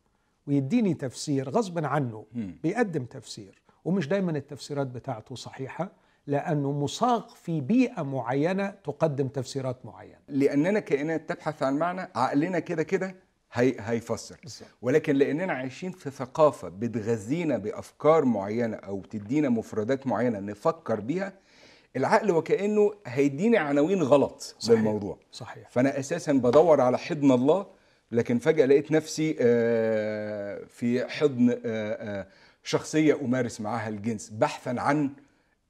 [0.47, 2.57] ويديني تفسير غصب عنه مم.
[2.62, 3.60] بيقدم تفسير.
[3.85, 5.93] ومش دايما التفسيرات بتاعته صحيحة
[6.27, 12.83] لأنه مصاغ في بيئة معينة تقدم تفسيرات معينة لأننا كائنات تبحث عن معنى عقلنا كده
[12.83, 13.14] كده
[13.53, 14.69] هي هيفسر بالظبط.
[14.83, 21.33] ولكن لأننا عايشين في ثقافة بتغذينا بأفكار معينة أو تدينا مفردات معينة نفكر بيها
[21.97, 24.79] العقل وكأنه هيديني عناوين غلط صحيح.
[24.79, 27.66] للموضوع صحيح فأنا أساسا بدور على حضن الله
[28.12, 32.27] لكن فجأة لقيت نفسي آه، في حضن آه، آه،
[32.62, 35.11] شخصية أمارس معاها الجنس بحثا عن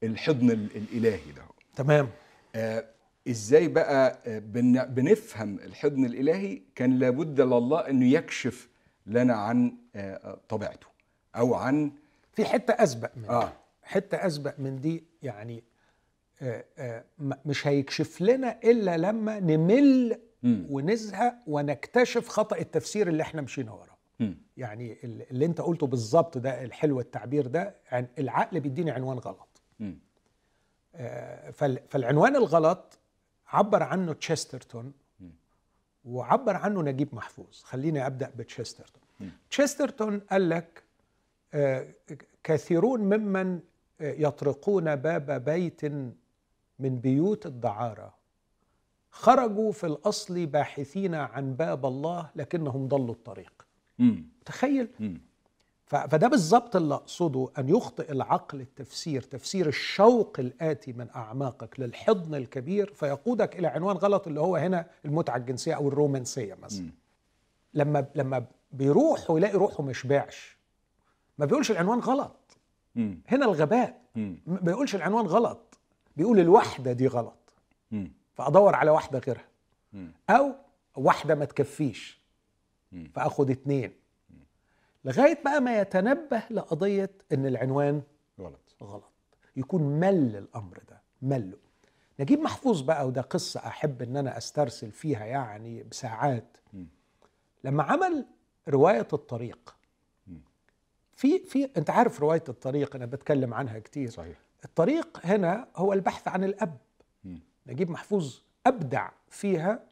[0.03, 1.41] الحضن ال- الإلهي ده.
[1.75, 2.09] تمام.
[2.55, 2.85] آه،
[3.27, 8.69] إزاي بقى آه، بن- بنفهم الحضن الإلهي؟ كان لابد لله انه يكشف
[9.07, 10.87] لنا عن آه، طبيعته
[11.35, 11.91] أو عن
[12.33, 13.53] في حتة أسبق من آه.
[13.83, 15.63] حتة أسبق من دي يعني
[16.41, 17.03] آه آه
[17.45, 20.19] مش هيكشف لنا إلا لما نمل.
[20.45, 23.90] ونزهق ونكتشف خطأ التفسير اللي إحنا مشينا وراه.
[24.57, 29.61] يعني ال- اللي انت قلته بالظبط ده الحلو التعبير ده عن العقل بيديني عنوان غلط.
[30.95, 32.99] آه، فال- فالعنوان الغلط
[33.47, 34.93] عبر عنه تشسترتون
[36.05, 37.61] وعبر عنه نجيب محفوظ.
[37.63, 39.01] خليني أبدأ بتشسترتون.
[39.49, 40.83] تشسترتون قال لك
[41.53, 41.87] آه،
[42.43, 43.59] كثيرون ممن
[43.99, 45.85] يطرقون باب بيت
[46.79, 48.13] من بيوت الدعارة.
[49.11, 53.60] خرجوا في الأصل باحثين عن باب الله لكنهم ضلوا الطريق.
[54.01, 54.25] مم.
[54.45, 55.21] تخيل مم.
[55.85, 62.93] فده بالظبط اللي أقصده أن يخطئ العقل التفسير تفسير الشوق الآتي من أعماقك للحضن الكبير
[62.93, 66.89] فيقودك إلى عنوان غلط اللي هو هنا المتعة الجنسية أو الرومانسية مثلا.
[67.73, 70.57] لما لما بيروح ويلاقي روحه ما شبعش
[71.37, 72.57] ما بيقولش العنوان غلط
[72.95, 73.21] مم.
[73.27, 74.37] هنا الغباء مم.
[74.47, 75.79] ما بيقولش العنوان غلط
[76.17, 77.53] بيقول الوحدة دي غلط
[77.91, 78.11] مم.
[78.33, 79.45] فأدور على واحدة غيرها
[79.93, 80.11] مم.
[80.29, 80.51] أو
[80.95, 82.20] واحدة ما تكفيش.
[83.13, 83.91] فاخد اتنين.
[85.05, 88.01] لغاية بقى ما يتنبه لقضية إن العنوان
[88.39, 88.75] غلط.
[88.83, 89.11] غلط.
[89.55, 91.57] يكون مل الأمر ده مله.
[92.19, 96.57] نجيب محفوظ بقى وده قصة أحب إن أنا أسترسل فيها يعني بساعات.
[97.63, 98.25] لما عمل
[98.67, 99.75] رواية الطريق.
[101.13, 104.09] في في أنت عارف رواية الطريق أنا بتكلم عنها كتير.
[104.09, 104.37] صحيح.
[104.65, 106.77] الطريق هنا هو البحث عن الأب.
[107.67, 109.83] نجيب محفوظ أبدع فيها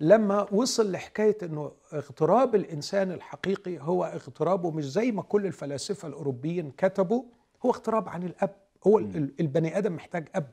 [0.00, 6.70] لما وصل لحكاية إنه اغتراب الإنسان الحقيقي هو اغترابه مش زي ما كل الفلاسفة الأوروبيين
[6.70, 7.22] كتبوا
[7.66, 8.56] هو اغتراب عن الأب.
[8.86, 10.50] هو ال- البني آدم محتاج أب.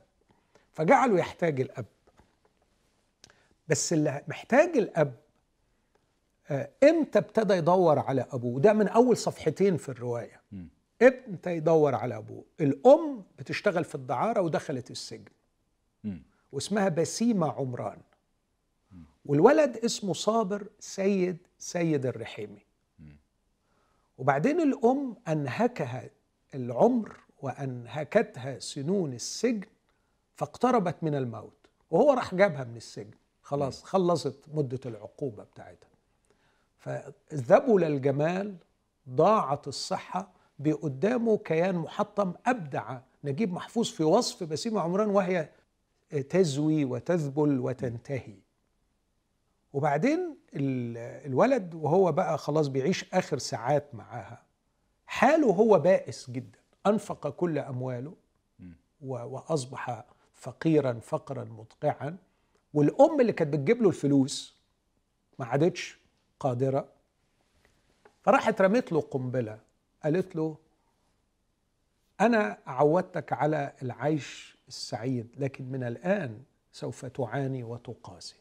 [0.73, 1.85] فجعله يحتاج الأب.
[3.67, 5.15] بس اللي محتاج الأب
[6.49, 10.41] آه، إمتى ابتدى يدور على أبوه؟ ده من أول صفحتين في الرواية.
[11.01, 15.31] إمتى يدور على أبوه؟ الأم بتشتغل في الدعارة ودخلت السجن.
[16.51, 17.97] واسمها بسيمة عمران.
[19.25, 22.65] والولد اسمه صابر سيد سيد الرحيمي.
[24.17, 26.09] وبعدين الأم أنهكها
[26.55, 29.67] العمر وأنهكتها سنون السجن
[30.35, 33.11] فاقتربت من الموت وهو راح جابها من السجن.
[33.41, 35.89] خلاص خلصت مدة العقوبة بتاعتها.
[36.77, 38.55] فذبل الجمال
[39.09, 42.99] ضاعت الصحة بقدامه كيان محطم أبدع.
[43.23, 45.49] نجيب محفوظ في وصف بسيمة عمران وهي
[46.29, 48.35] تزوي وتذبل وتنتهي.
[49.73, 54.43] وبعدين ال- الولد وهو بقى خلاص بيعيش آخر ساعات معاها
[55.05, 58.13] حاله هو بائس جدا أنفق كل أمواله
[59.01, 62.17] و- وأصبح فقيرا فقرا مدقعا
[62.73, 64.55] والأم اللي كانت بتجيب له الفلوس
[65.39, 65.97] ما عادتش
[66.39, 66.87] قادرة
[68.21, 69.59] فراحت رمت له قنبلة
[70.03, 70.57] قالت له
[72.21, 78.35] أنا عودتك على العيش السعيد لكن من الآن سوف تعاني وتقاسي.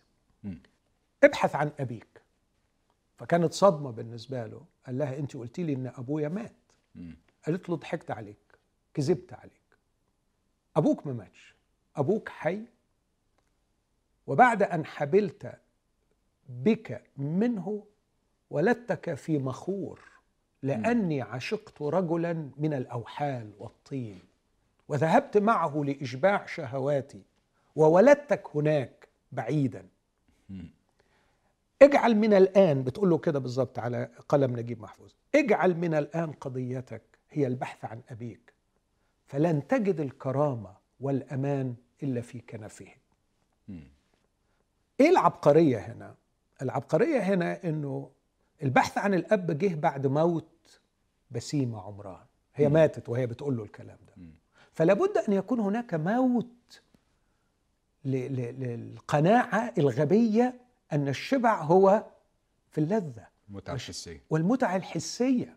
[1.24, 2.22] ابحث عن أبيك.
[3.16, 4.64] فكانت صدمة بالنسبة له.
[4.87, 6.52] قال لها أنت قلتي لي إن أبويا مات.
[7.46, 8.59] قالت له ضحكت عليك.
[8.94, 9.76] كذبت عليك.
[10.76, 11.54] أبوك ما ماتش.
[11.96, 12.61] أبوك حي.
[14.26, 15.61] وبعد أن حبلت
[16.48, 17.87] بك منه
[18.50, 20.00] ولدتك في مخور.
[20.62, 24.20] لأني عشقت رجلا من الأوحال والطين.
[24.88, 27.22] وذهبت معه لإشباع شهواتي.
[27.76, 29.88] وولدتك هناك بعيدا.
[31.82, 37.02] اجعل من الآن بتقول له كده بالظبط على قلم نجيب محفوظ اجعل من الآن قضيتك
[37.30, 38.52] هي البحث عن أبيك.
[39.26, 42.86] فلن تجد الكرامة والأمان إلا في كنفه.
[45.00, 46.14] إيه العبقرية هنا؟
[46.62, 48.10] العبقرية هنا إنه
[48.62, 50.80] البحث عن الأب جه بعد موت
[51.30, 52.24] بسيمة عمران.
[52.54, 52.74] هي مم.
[52.74, 54.12] ماتت وهي بتقول له الكلام ده.
[54.16, 54.34] مم.
[54.72, 56.82] فلا بد أن يكون هناك موت
[58.04, 58.94] ل- ل-
[60.92, 62.05] أن الشبع هو
[62.70, 63.26] في اللذة.
[63.48, 65.57] متعة مش- حسية والمتعه الحسية.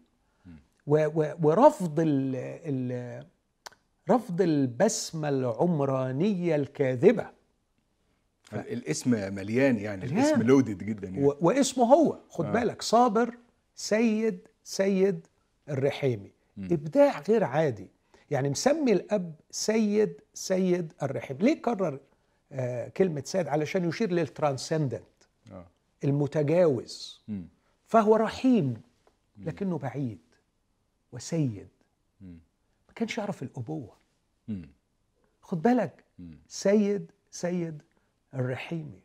[0.88, 3.26] و و ورفض ال ال
[4.10, 7.28] رفض البسمة العمرانية الكاذبة.
[8.54, 10.18] الاسم مليان يعني مليان.
[10.26, 11.26] الاسم لودد جدا يعني.
[11.26, 12.20] و- واسمه هو.
[12.30, 12.52] خد آه.
[12.52, 13.38] بالك صابر
[13.76, 15.28] سيد سيد
[15.70, 16.32] الرحيمي.
[16.58, 16.68] مم.
[16.72, 17.88] إبداع غير عادي.
[18.32, 22.00] يعني مسمي الأب سيد سيد الرحيم ليه كرر
[22.52, 25.04] آه كلمة سيد؟ علشان يشير لل transcendent.
[26.04, 27.22] المتجاوز.
[27.28, 27.48] مم.
[27.88, 28.82] فهو رحيم
[29.38, 30.20] لكنه بعيد
[31.12, 31.68] وسيد.
[32.88, 33.98] ما كانش يعرف الأبوة.
[34.48, 34.70] مم.
[35.42, 36.04] خد بالك.
[36.48, 37.82] سيد سيد
[38.34, 39.00] الرحيمي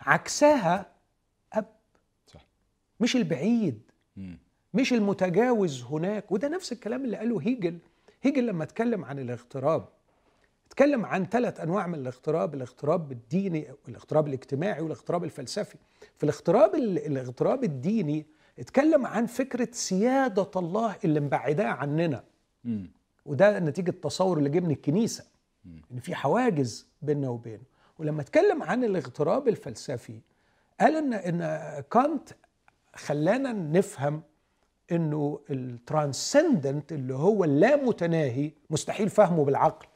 [0.00, 0.92] عكسها
[1.52, 1.66] أب.
[2.26, 2.46] صح.
[3.00, 3.82] مش البعيد.
[4.74, 6.32] مش المتجاوز هناك.
[6.32, 7.78] وده نفس الكلام اللي قاله هيجل.
[8.22, 9.88] هيجل لما اتكلم عن الاغتراب.
[10.70, 15.76] اتكلم عن ثلاث أنواع من الاغتراب الاغتراب الديني والاغتراب الاجتماعي والاغتراب الفلسفي.
[16.16, 18.26] في الاغتراب ال- الاغتراب الديني
[18.58, 22.24] اتكلم عن فكرة سيادة الله اللي مبعداه عننا.
[23.26, 25.24] وده نتيجة التصور اللي جه من الكنيسة
[25.92, 27.62] إن في حواجز بيننا وبينه.
[27.98, 30.20] ولما اتكلم عن الاغتراب الفلسفي
[30.80, 31.40] قال إن إن
[31.90, 32.28] كانت
[32.94, 34.22] خلانا نفهم
[34.92, 39.86] إنه الترانسندنت اللي هو اللامتناهي مستحيل فهمه بالعقل.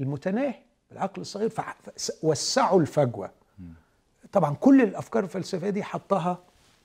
[0.00, 0.54] المتناهي
[0.90, 3.30] بالعقل الصغير فوسعوا الفجوة.
[4.32, 6.38] طبعا كل الأفكار الفلسفية دي حطها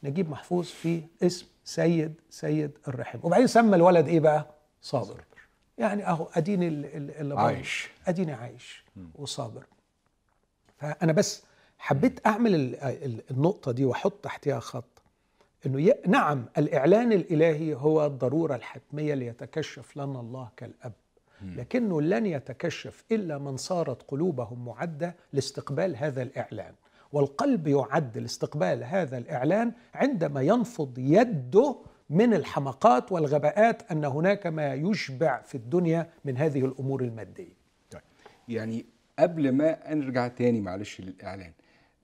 [0.04, 3.20] نجيب محفوظ في اسم سيد سيد الرحم.
[3.24, 4.46] وبعدين سمى الولد إيه بقى؟
[4.82, 5.24] صابر.
[5.78, 7.90] يعني أهو أديني اللي عايش.
[8.08, 8.84] أديني عايش
[9.16, 9.64] وصابر.
[10.78, 11.44] فأنا بس
[11.80, 12.76] حبيت أعمل
[13.32, 15.02] النقطة دي وأحط تحتها خط.
[15.66, 20.94] إنه نعم الإعلان الإلهي هو الضرورة الحتمية ليتكشف لنا الله كالأب.
[21.44, 26.74] لكنه لن يتكشف إلا من صارت قلوبهم معدة لاستقبال هذا الإعلان
[27.12, 31.76] والقلب يعد لاستقبال هذا الإعلان عندما ينفض يده
[32.10, 37.54] من الحمقات والغباءات أن هناك ما يشبع في الدنيا من هذه الأمور المادية.
[37.92, 38.02] طيب
[38.48, 38.86] يعني
[39.20, 41.52] قبل ما نرجع تاني معلش للإعلان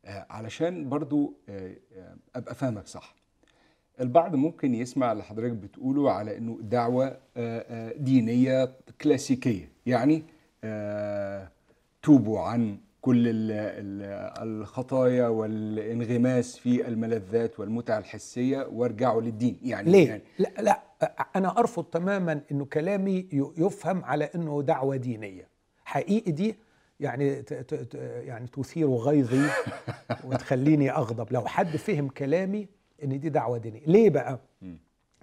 [0.05, 1.75] آه علشان برضو آه
[2.35, 3.15] أبقى فاهمك صح.
[4.01, 9.69] البعض ممكن يسمع اللي حضرتك بتقوله على إنه دعوة آه آه دينية كلاسيكية.
[9.85, 10.23] يعني
[10.63, 11.51] آه
[12.03, 13.23] توبوا عن كل
[14.41, 19.57] الخطايا والانغماس في الملذات والمتع الحسية وارجعوا للدين.
[19.63, 20.81] يعني ليه؟ يعني لا لا
[21.35, 25.47] أنا أرفض تماما إنه كلامي يفهم على إنه دعوة دينية.
[25.85, 26.55] حقيقي دي
[26.99, 27.43] يعني
[28.01, 29.49] يعني تثير غيظي
[30.23, 31.33] وتخليني أغضب.
[31.33, 32.67] لو حد فهم كلامي
[33.03, 33.81] إن دي دعوة دينية.
[33.87, 34.39] ليه بقى؟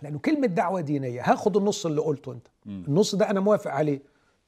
[0.03, 2.47] لأنه كلمة دعوة دينية هاخد النص اللي قلته أنت.
[2.67, 4.03] النص ده أنا موافق عليه.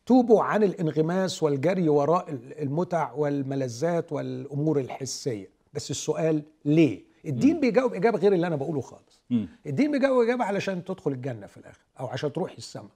[0.06, 5.48] توبوا عن الانغماس والجري وراء المتع والملذات والأمور الحسية.
[5.72, 9.20] بس السؤال ليه؟ الدين بيجاوب إجابة غير اللي أنا بقوله خالص.
[9.66, 12.90] الدين بيجاوب إجابة علشان تدخل الجنة في الآخر أو عشان تروح السماء.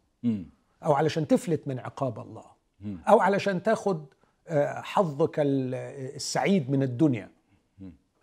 [0.85, 2.45] أو علشان تفلت من عقاب الله.
[3.09, 4.05] أو علشان تاخد
[4.83, 7.31] حظك السعيد من الدنيا.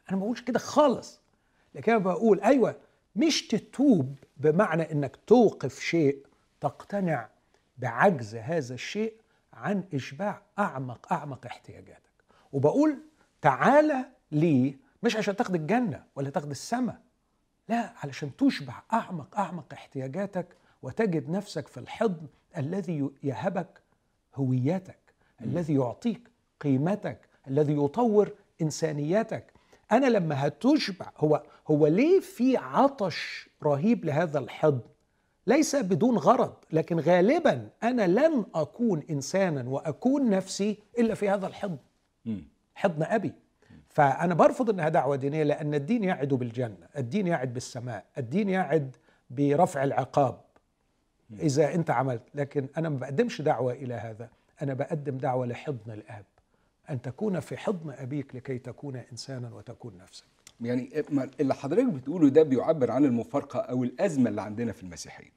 [0.09, 1.16] أنا ما بقولش كده خالص.
[1.77, 2.75] لكن أنا بقول أيوه
[3.15, 6.25] مش تتوب بمعنى إنك توقف شيء
[6.61, 7.29] تقتنع
[7.77, 9.13] بعجز هذا الشيء
[9.53, 12.01] عن إشباع أعمق أعمق احتياجاتك.
[12.53, 12.97] وبقول
[13.41, 17.01] تعالى لي مش عشان تاخد الجنة ولا تاخد السماء
[17.69, 20.47] لا علشان تشبع أعمق أعمق احتياجاتك
[20.81, 23.81] وتجد نفسك في الحضن الذي يهبك
[24.35, 24.99] هويتك
[25.41, 26.29] الذي يعطيك
[26.61, 29.53] قيمتك الذي يطور انسانيتك
[29.91, 34.81] أنا لما هتشبع هو هو ليه في عطش رهيب لهذا الحضن؟
[35.47, 41.77] ليس بدون غرض لكن غالبا أنا لن أكون انسانا وأكون نفسي إلا في هذا الحضن.
[42.75, 43.33] حضن أبي.
[43.89, 48.95] فأنا برفض إنها دعوة دينية لأن الدين يعد بالجنة الدين يعد بالسماء الدين يعد
[49.29, 50.41] برفع العقاب.
[51.39, 54.29] إذا أنت عملت لكن أنا ما بقدمش دعوة إلى هذا
[54.61, 56.25] أنا بقدم دعوة لحضن الآب.
[56.89, 60.25] أن تكون في حضن أبيك لكي تكون إنسانا وتكون نفسك.
[60.61, 60.89] يعني
[61.39, 65.31] اللي حضرتك بتقوله ده بيعبر عن المفارقة أو الأزمة اللي عندنا في المسيحية.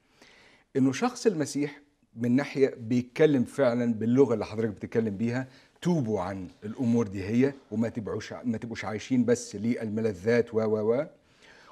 [0.75, 1.81] إنه شخص المسيح
[2.15, 5.47] من ناحية بيتكلم فعلا باللغة اللي حضرتك بتتكلم بيها
[5.81, 11.05] توبوا عن الأمور دي هي وما تبقوش ما تبقوش عايشين بس للملذات و و و.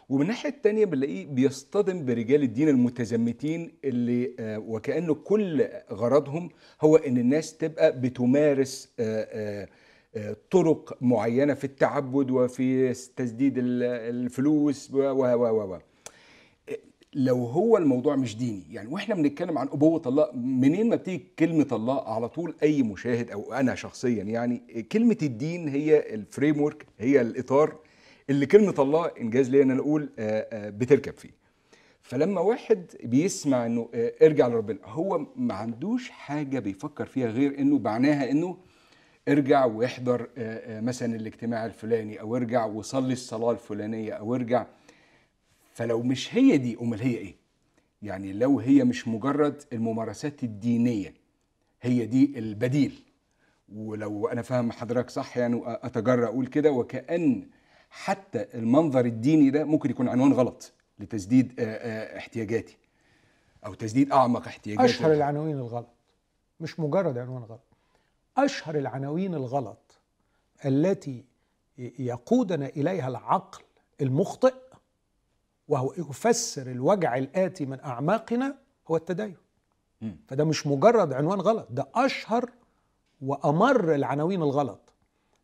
[0.09, 6.49] ومن الناحية الثانية بنلاقيه بيصطدم برجال الدين المتزمتين اللي آه وكأنه كل غرضهم
[6.81, 9.67] هو إن الناس تبقى بتمارس آه
[10.15, 15.77] آه طرق معينة في التعبد وفي تسديد الفلوس و و و و
[17.13, 21.67] لو هو الموضوع مش ديني يعني وإحنا بنتكلم عن أبوة الله منين ما بتيجي كلمة
[21.71, 26.69] الله على طول أي مشاهد أو أنا شخصيا يعني كلمة الدين هي الفريم
[26.99, 27.75] هي الإطار
[28.29, 30.09] اللي كلمة الله إنجاز لي إن أنا أقول
[30.53, 31.29] بتركب فيه.
[32.01, 33.89] فلما واحد بيسمع إنه
[34.21, 38.57] ارجع لربنا هو ما عندوش حاجة بيفكر فيها غير إنه معناها إنه
[39.29, 40.29] ارجع واحضر
[40.69, 44.65] مثلا الاجتماع الفلاني أو ارجع وصلي الصلاة الفلانية أو ارجع.
[45.73, 47.35] فلو مش هي دي أمال هي إيه؟
[48.01, 51.13] يعني لو هي مش مجرد الممارسات الدينية
[51.81, 52.99] هي دي البديل.
[53.75, 57.47] ولو أنا فاهم حضرتك صح يعني أتجرأ أقول كده وكأن
[57.89, 62.77] حتى المنظر الديني ده ممكن يكون عنوان غلط لتسديد احتياجاتي
[63.65, 64.85] أو تسديد أعمق احتياجاتي.
[64.85, 65.87] أشهر العناوين الغلط
[66.59, 67.61] مش مجرد عنوان غلط
[68.37, 69.99] أشهر العناوين الغلط
[70.65, 71.23] التي
[71.99, 73.63] يقودنا إليها العقل
[74.01, 74.53] المخطئ
[75.67, 78.55] وهو يفسر الوجع الآتي من أعماقنا
[78.87, 79.35] هو التدين.
[80.01, 80.11] م.
[80.27, 82.49] فده مش مجرد عنوان غلط ده أشهر
[83.21, 84.79] وأمر العناوين الغلط.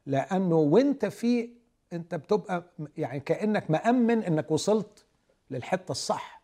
[0.06, 1.50] لأنه وأنت في
[1.96, 2.64] انت بتبقى
[2.98, 5.06] يعني كأنك مأمن انك وصلت
[5.52, 6.42] للحتة الصح.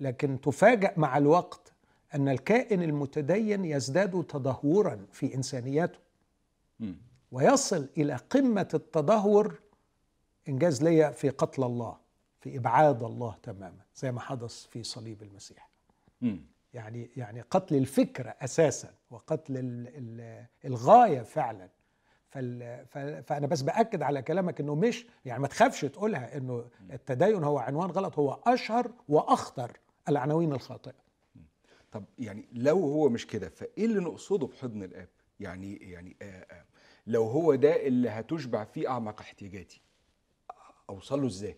[0.00, 1.72] لكن تفاجأ مع الوقت
[2.14, 5.98] أن الكائن المتدين يزداد تدهورا في إنسانيته
[6.80, 6.92] م.
[7.32, 9.54] ويصل إلى قمة التدهور
[10.48, 11.96] إنجاز ليا في قتل الله
[12.40, 15.68] في إبعاد الله تماما زي ما حدث في صليب المسيح.
[16.74, 21.68] يعني يعني قتل الفكرة أساسا وقتل ال- ال- الغاية فعلا
[22.30, 27.58] فال- فأنا بس بأكد على كلامك إنه مش يعني ما تخافش تقولها إنه التدين هو
[27.58, 30.94] عنوان غلط هو أشهر وأخطر العناوين الخاطئة.
[31.92, 35.08] طب يعني لو هو مش كده فإيه اللي نقصده بحضن الآب؟
[35.40, 36.64] يعني يعني آه آه
[37.06, 39.80] لو هو ده اللي هتشبع فيه أعمق احتياجاتي
[40.90, 41.56] اوصل له إزاي؟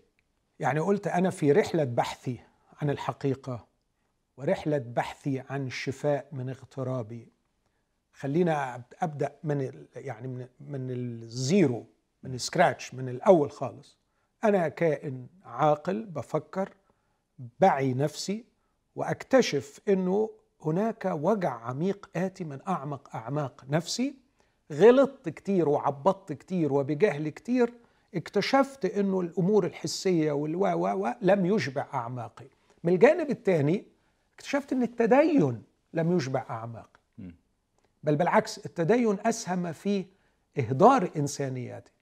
[0.61, 2.39] يعني قلت أنا في رحلة بحثي
[2.83, 3.66] عن الحقيقة
[4.37, 7.33] ورحلة بحثي عن الشفاء من اغترابي
[8.21, 11.87] خلينا أبدأ من يعني من من ال zero
[12.23, 13.99] من ال scratch من الأول خالص.
[14.45, 16.75] أنا كائن عاقل بفكر
[17.61, 18.45] بعي نفسي
[18.97, 20.31] وأكتشف إنه
[20.62, 24.14] هناك وجع عميق آتي من أعمق أعماق نفسي.
[24.73, 27.73] غلطت كتير وعبطت كتير وبجهل كتير.
[28.14, 32.47] اكتشفت إنه الأمور الحسية والوا و لم يشبع أعماقي.
[32.85, 33.87] من الجانب الثاني
[34.35, 35.62] اكتشفت إن التدين
[35.95, 36.87] لم يشبع أعماقي.
[36.87, 36.99] مم.
[38.03, 40.05] بل بالعكس التدين أسهم في
[40.59, 41.92] إهدار إنسانياتي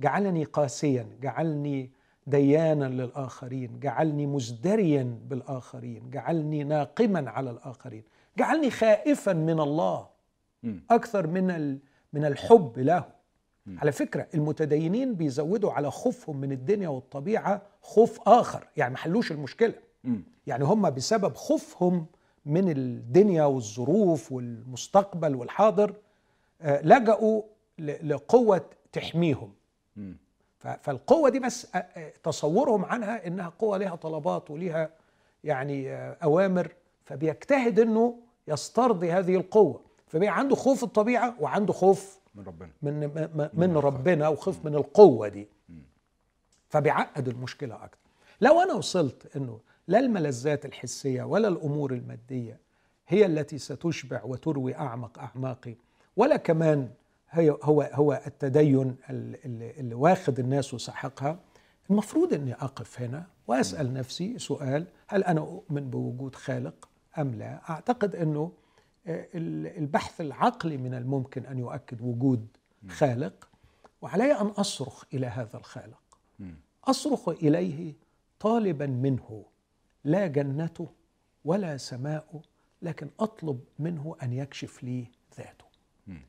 [0.00, 1.90] جعلني قاسيا جعلني
[2.26, 8.02] ديانا للآخرين جعلني مزدريا بالآخرين جعلني ناقما على الآخرين
[8.38, 10.06] جعلني خائفا من الله.
[10.90, 11.78] أكثر من
[12.12, 13.04] من الحب له.
[13.78, 19.74] على فكرة المتدينين بيزودوا على خوفهم من الدنيا والطبيعة خوف آخر يعني ما حلوش المشكلة.
[20.46, 22.06] يعني هم بسبب خوفهم
[22.46, 25.94] من الدنيا والظروف والمستقبل والحاضر
[26.62, 27.42] آه، لجأوا
[27.78, 29.52] لقوة تحميهم.
[30.82, 34.90] فالقوة دي بس آه، آه، تصورهم عنها إنها قوة لها طلبات ولها
[35.44, 36.72] يعني أوامر
[37.04, 38.18] فبيجتهد إنه
[38.48, 39.80] يسترضي هذه القوة.
[40.06, 42.70] فبقى عنده خوف الطبيعة وعنده خوف من ربنا.
[42.82, 45.48] من من- من ربنا وخوف من القوة دي.
[46.68, 47.98] فبيعقد المشكلة أكتر.
[48.40, 52.60] لو أنا وصلت إنه لا الملذات الحسية ولا الأمور المادية
[53.08, 55.74] هي التي ستشبع وتروي أعمق أعماقي
[56.16, 56.90] ولا كمان
[57.30, 61.38] هي هو هو التدين ال- اللي, اللي واخد الناس وسحقها
[61.90, 68.16] المفروض إني أقف هنا وأسأل نفسي سؤال هل أنا أؤمن بوجود خالق أم لا؟ أعتقد
[68.16, 68.52] إنه
[69.06, 72.46] آه، ال- البحث العقلي من الممكن أن يؤكد وجود
[72.88, 73.48] خالق
[74.02, 76.00] وعلي أن أصرخ إلى هذا الخالق.
[76.84, 77.94] أصرخ إليه
[78.40, 79.44] طالبا منه.
[80.04, 80.88] لا جنته
[81.44, 82.42] ولا سماؤه
[82.82, 85.06] لكن أطلب منه أن يكشف لي
[85.38, 85.64] ذاته
[86.06, 86.22] مم.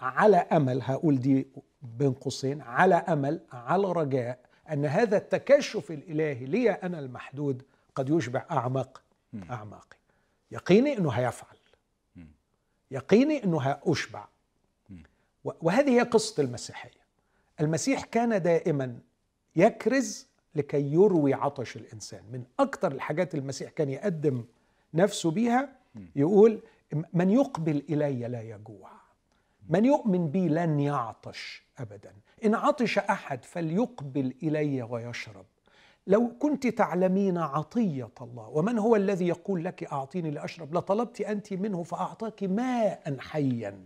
[0.00, 1.46] على أمل هقول دي
[1.82, 4.38] بين قوسين على أمل على رجاء
[4.72, 7.62] أن هذا التكشف الإلهي لي أنا المحدود
[7.94, 9.02] قد يشبع أعمق
[9.32, 9.50] مم.
[9.50, 9.96] أعماقي
[10.50, 11.56] يقيني إنه هيفعل.
[12.90, 14.28] يقيني إنه هاشبع
[15.44, 17.00] وهذه هي قصة المسيحية
[17.60, 18.98] المسيح كان دائما
[19.56, 22.22] يكرز لكي يروي عطش الإنسان.
[22.32, 24.44] من أكثر الحاجات المسيح كان يقدم
[24.94, 25.68] نفسه بيها
[26.16, 26.60] يقول
[27.12, 28.90] من يقبل إلي لا يجوع.
[29.68, 32.12] من يؤمن بي لن يعطش ابدا.
[32.44, 35.44] إن عطش أحد فليقبل إلي ويشرب.
[36.06, 41.82] لو كنت تعلمين عطية الله ومن هو الذي يقول لك أعطيني لأشرب؟ لطلبت أنت منه
[41.82, 43.78] فأعطاك ماء حيا.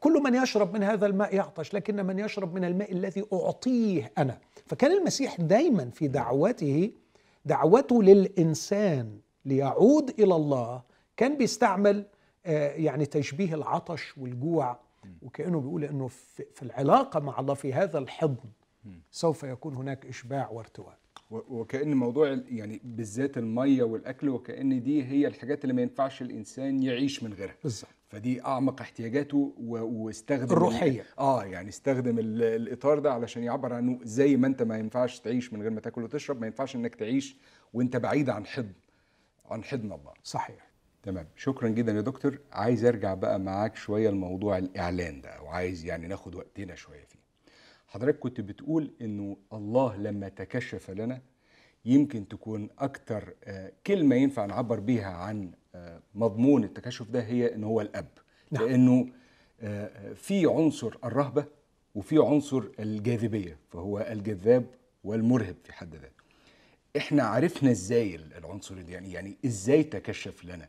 [0.00, 4.38] كل من يشرب من هذا الماء يعطش لكن من يشرب من الماء الذي أعطيه أنا.
[4.66, 6.90] فكان المسيح دايما في دعوته
[7.44, 10.82] دعوته للإنسان ليعود إلى الله
[11.16, 12.06] كان بيستعمل
[12.76, 14.78] يعني تشبيه العطش والجوع
[15.22, 16.08] وكأنه بيقول إنه
[16.54, 18.48] في العلاقة مع الله في هذا الحضن
[19.10, 20.98] سوف يكون هناك إشباع وارتواء.
[21.30, 26.82] و- وكأن موضوع يعني بالذات المية والأكل وكأن دي هي الحاجات اللي ما ينفعش الإنسان
[26.82, 27.54] يعيش من غيرها.
[27.62, 27.90] بالظبط.
[28.08, 31.00] فدي أعمق احتياجاته واستخدم الروحية.
[31.00, 35.20] ال- آه يعني استخدم ال- الإطار ده علشان يعبر عنه زي ما أنت ما ينفعش
[35.20, 36.40] تعيش من غير ما تاكل وتشرب.
[36.40, 37.36] ما ينفعش إنك تعيش
[37.72, 38.72] وأنت بعيد عن حضن
[39.50, 40.12] عن حضن الله.
[40.24, 40.70] صحيح.
[41.02, 41.26] تمام.
[41.36, 42.38] شكرا جدا يا دكتور.
[42.52, 47.18] عايز أرجع بقى معاك شوية لموضوع الإعلان ده وعايز يعني ناخد وقتنا شوية فيه.
[47.86, 51.20] حضرتك كنت بتقول إنه الله لما تكشف لنا
[51.84, 55.52] يمكن تكون أكتر آه، كلمة ينفع نعبر بيها عن
[56.14, 58.08] مضمون التكشف ده هي إن هو الأب
[58.50, 58.64] نعم.
[58.64, 59.08] لأنه
[59.60, 61.44] آه، في عنصر الرهبة
[61.94, 64.66] وفي عنصر الجاذبية فهو الجذاب
[65.04, 66.24] والمرهب في حد ذاته
[66.96, 70.68] إحنا عرفنا إزاي العنصر ده يعني يعني إزاي تكشف لنا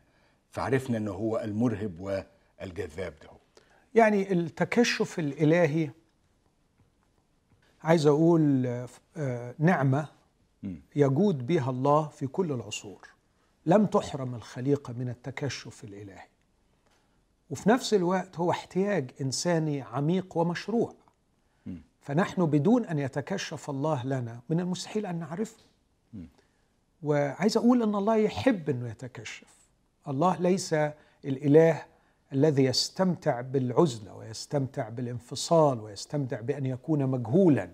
[0.50, 3.36] فعرفنا إنه هو المرهب والجذاب ده هو.
[3.94, 5.90] يعني التكشف الإلهي
[7.82, 8.66] عايز أقول
[9.16, 10.08] آه، نعمة.
[10.96, 13.08] يجود بها الله في كل العصور
[13.66, 16.26] لم تحرم الخليقة من التكشف الإلهي.
[17.50, 20.94] وفي نفس الوقت هو احتياج إنساني عميق ومشروع.
[22.00, 25.64] فنحن بدون أن يتكشف الله لنا من المستحيل أن نعرفه.
[27.02, 29.54] وعايز أقول إن الله يحب إنه يتكشف.
[30.08, 30.74] الله ليس
[31.24, 31.82] الإله
[32.32, 37.70] الذي يستمتع بالعزله ويستمتع بالانفصال ويستمتع بأن يكون مجهولا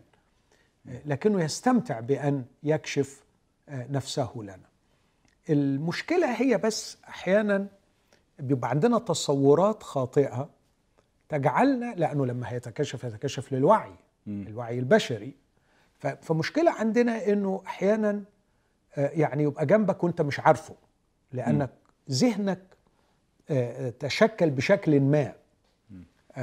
[0.85, 3.25] لكنه يستمتع بأن يكشف
[3.69, 4.72] نفسه لنا.
[5.51, 7.67] المشكلة هي بس أحيانا
[8.39, 10.51] بيبقى عندنا تصورات خاطئة
[11.29, 13.93] تجعلنا لأنه لما هيتكشف يتكشف للوعي
[14.27, 14.43] م.
[14.47, 15.35] الوعي البشري.
[16.23, 18.23] فمشكلة عندنا إنه أحيانا
[18.97, 20.75] يعني يبقى جنبك وأنت مش عارفه
[21.33, 21.71] لأنك
[22.11, 22.63] ذهنك
[23.99, 25.33] تشكل بشكل ما.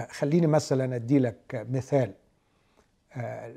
[0.09, 2.13] خليني مثلا ادي لك مثال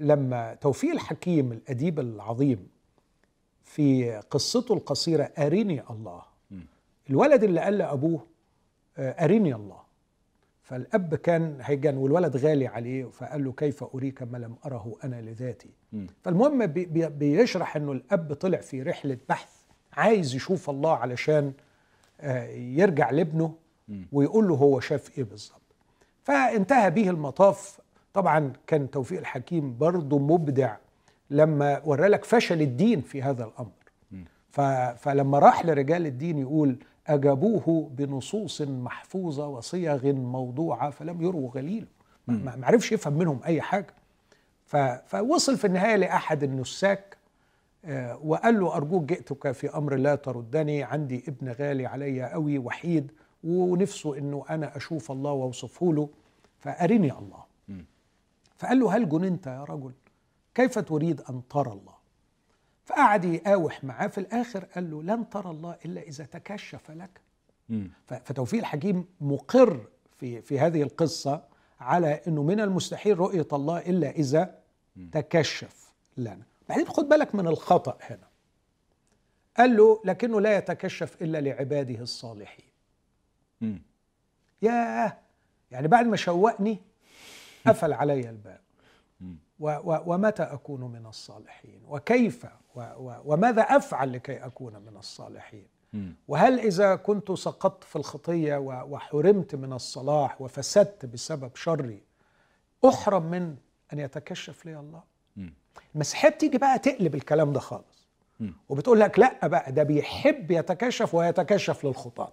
[0.01, 2.69] لما توفيق الحكيم الأديب العظيم
[3.73, 6.23] في قصته القصيرة أريني الله.
[7.11, 8.27] الولد اللي قال لأبوه
[8.99, 9.81] أريني الله.
[10.63, 15.71] فالأب كان هيجن والولد غالي عليه فقال له كيف أريك ما لم أره أنا لذاتي؟
[16.23, 19.51] فالمهم بي بيشرح إنه الأب طلع في رحلة بحث
[19.93, 21.53] عايز يشوف الله علشان
[22.55, 23.55] يرجع لابنه
[24.13, 25.63] ويقول له هو شاف إيه بالظبط.
[26.23, 27.81] فانتهى به المطاف.
[28.15, 30.77] طبعا كان توفيق الحكيم برضه مبدع.
[31.33, 33.73] لما ورى لك فشل الدين في هذا الأمر.
[34.97, 36.77] فلما راح لرجال الدين يقول
[37.07, 41.87] أجابوه بنصوص محفوظة وصيغ موضوعة فلم يروا غليله
[42.27, 43.95] ما عرفش يفهم منهم أي حاجة.
[45.07, 47.17] فوصل في النهاية لأحد النساك
[48.25, 53.13] وقال له أرجوك جئتك في أمر لا تردني عندي ابن غالي علي قوي وحيد
[53.45, 56.09] ونفسه إنه أنا أشوف الله وأوصفه له
[56.59, 57.45] فأرني الله.
[58.57, 59.93] فقال له هل جننت يا رجل؟
[60.55, 61.95] كيف تريد أن ترى الله؟
[62.85, 67.21] فقعد يقاوح معاه في الآخر قال له لن ترى الله إلا إذا تكشف لك.
[68.07, 69.87] فتوفيق الحكيم مقر
[70.19, 71.45] في في هذه القصة
[71.81, 74.59] على إنه من المستحيل رؤية الله إلا إذا
[75.13, 76.43] تكشف لنا.
[76.69, 78.29] بعدين خد بالك من الخطأ هنا.
[79.57, 82.65] قال له لكنه لا يتكشف إلا لعباده الصالحين.
[84.63, 85.19] ياه!
[85.71, 86.79] يعني بعد ما شوقني
[87.67, 88.61] قفل علي الباب.
[89.61, 92.47] ومتى أكون من الصالحين؟ وكيف؟
[93.25, 95.67] وماذا أفعل لكي أكون من الصالحين؟
[96.29, 102.03] وهل إذا كنت سقطت في الخطية وحرمت من الصلاح وفسدت بسبب شري
[102.89, 103.57] أحرم من
[103.93, 105.03] أن يتكشف لي الله؟
[105.95, 108.09] المسيحية بتيجي بقى تقلب الكلام ده خالص.
[108.69, 112.33] وبتقول لك لا بقى ده بيحب يتكشف ويتكشف للخطاة.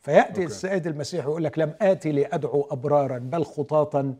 [0.00, 0.44] فيأتي أوكي.
[0.44, 4.14] السيد المسيح يقول لك لم آتي لأدعو أبرارا بل خطاة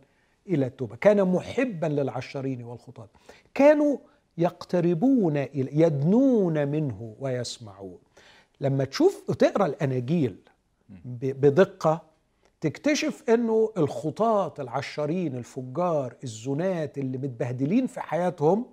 [0.46, 0.96] إلى التوبة.
[0.96, 3.08] كان محبا للعشرين والخطاة
[3.54, 3.96] كانوا
[4.38, 7.98] يقتربون يدنون منه ويسمعون.
[8.60, 10.36] لما تشوف تقرا الأناجيل
[11.04, 12.02] بدقة
[12.60, 18.66] تكتشف إنه الخطاة العشرين الفجار الزنات اللي متبهدلين في حياتهم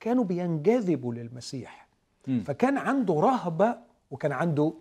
[0.00, 1.88] كانوا بينجذبوا للمسيح.
[2.26, 2.40] م.
[2.40, 3.78] فكان عنده رهبة
[4.10, 4.72] وكان عنده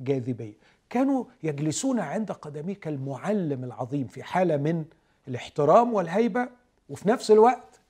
[0.00, 0.54] جاذبية.
[0.90, 4.84] كانوا يجلسون عند قدميه كالمعلم العظيم في حالة من
[5.28, 6.48] الاحترام والهيبة
[6.88, 7.80] وفي نفس الوقت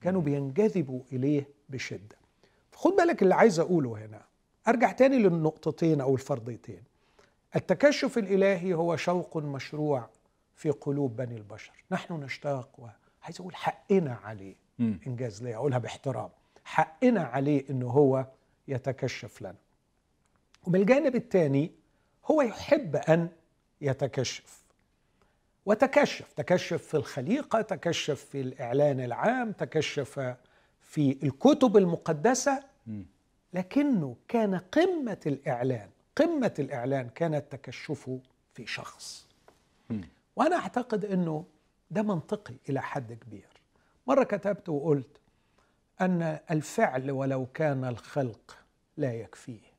[0.00, 2.16] كانوا بينجذبوا إليه بشدة.
[2.70, 4.22] فخد بالك اللي عايز أقوله هنا.
[4.68, 6.82] أرجع تاني للنقطتين أو الفرضيتين.
[7.56, 10.08] التكشف الإلهي هو شوق مشروع
[10.56, 11.72] في قلوب بني البشر.
[11.90, 14.94] نحن نشتاق وعايز أقول حقنا عليه م.
[15.06, 16.28] إنجاز ليه؟ أقولها باحترام.
[16.64, 18.26] حقنا عليه إنه هو
[18.68, 19.54] يتكشف لنا.
[20.66, 21.72] ومن الجانب الثاني
[22.30, 23.28] هو يحب أن
[23.80, 24.61] يتكشف.
[25.66, 30.34] وتكشف تكشف في الخليقة تكشف في الإعلان العام تكشف
[30.80, 32.64] في الكتب المقدسة.
[33.52, 38.10] لكنه كان قمة الإعلان قمة الإعلان كان التكشف
[38.54, 39.26] في شخص.
[40.36, 41.44] وأنا أعتقد إنه
[41.90, 43.48] ده منطقي إلى حد كبير.
[44.06, 45.20] مرة كتبت وقلت
[46.00, 48.56] أن الفعل ولو كان الخلق
[48.96, 49.72] لا يكفيه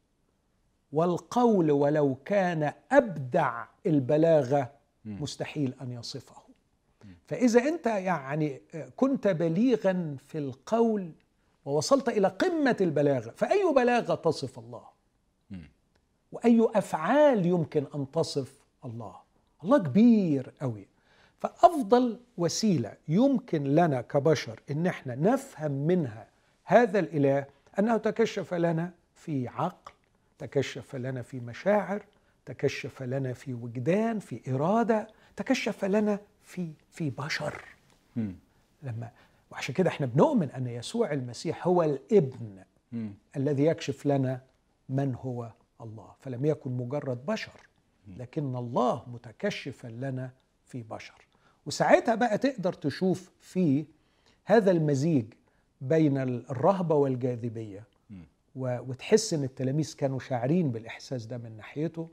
[0.94, 4.72] والقول ولو كان أبدع البلاغة
[5.06, 6.36] مستحيل أن يصفه.
[7.28, 8.62] فإذا أنت يعني
[8.96, 11.12] كنت بليغا في القول
[11.66, 14.84] ووصلت إلى قمة البلاغة فأي بلاغة تصف الله؟
[16.32, 18.54] وأي أفعال يمكن أن تصف
[18.86, 19.16] الله؟
[19.64, 20.88] الله كبير قوي
[21.40, 26.28] فأفضل وسيلة يمكن لنا كبشر إن إحنا نفهم منها
[26.64, 27.46] هذا الإله
[27.80, 29.92] أنه تكشف لنا في عقل
[30.40, 32.04] تكشف لنا في مشاعر
[32.46, 37.66] تكشف لنا في وجدان في إرادة تكشف لنا في في بشر.
[38.16, 38.32] م.
[38.84, 39.12] لما
[39.52, 43.10] وعشان كده إحنا بنؤمن أن يسوع المسيح هو الإبن م.
[43.38, 44.42] الذي يكشف لنا
[44.90, 46.12] من هو الله.
[46.20, 47.60] فلم يكن مجرد بشر
[48.18, 50.32] لكن الله متكشفا لنا
[50.66, 51.28] في بشر.
[51.66, 53.86] وساعتها بقى تقدر تشوف في
[54.46, 55.26] هذا المزيج
[55.82, 57.84] بين الرهبة والجاذبية.
[58.56, 62.10] و- وتحس إن التلاميذ كانوا شاعرين بالإحساس ده من ناحيته.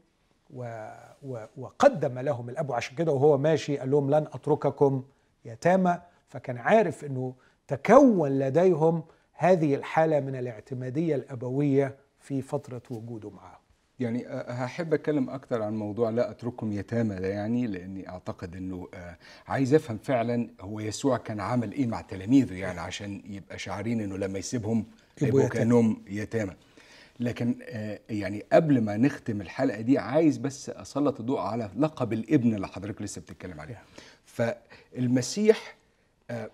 [0.54, 0.88] و
[1.22, 5.04] و وقدم لهم الأب وعشان كده وهو ماشي قال لهم لن أترككم
[5.44, 5.98] يتامى.
[6.28, 7.34] فكان عارف إنه
[7.68, 13.60] تكون لديهم هذه الحالة من الاعتمادية الأبوية في فترة وجوده معهم
[14.00, 19.16] يعني هحب أتكلم أكتر عن موضوع لا أترككم يتامى ده يعني لأني أعتقد إنه آه،
[19.48, 24.18] عايز أفهم فعلا هو يسوع كان عمل إيه مع تلاميذه يعني عشان يبقى شعارين إنه
[24.18, 24.86] لما يسيبهم
[25.22, 25.48] يبقوا.
[25.48, 26.52] كأنهم يتامى.
[27.20, 32.54] لكن آه، يعني قبل ما نختم الحلقة دي عايز بس أسلط الضوء على لقب الابن
[32.54, 33.82] اللي حضرتك لسه بتتكلم عليه
[34.24, 35.76] فالمسيح
[36.30, 36.50] آه،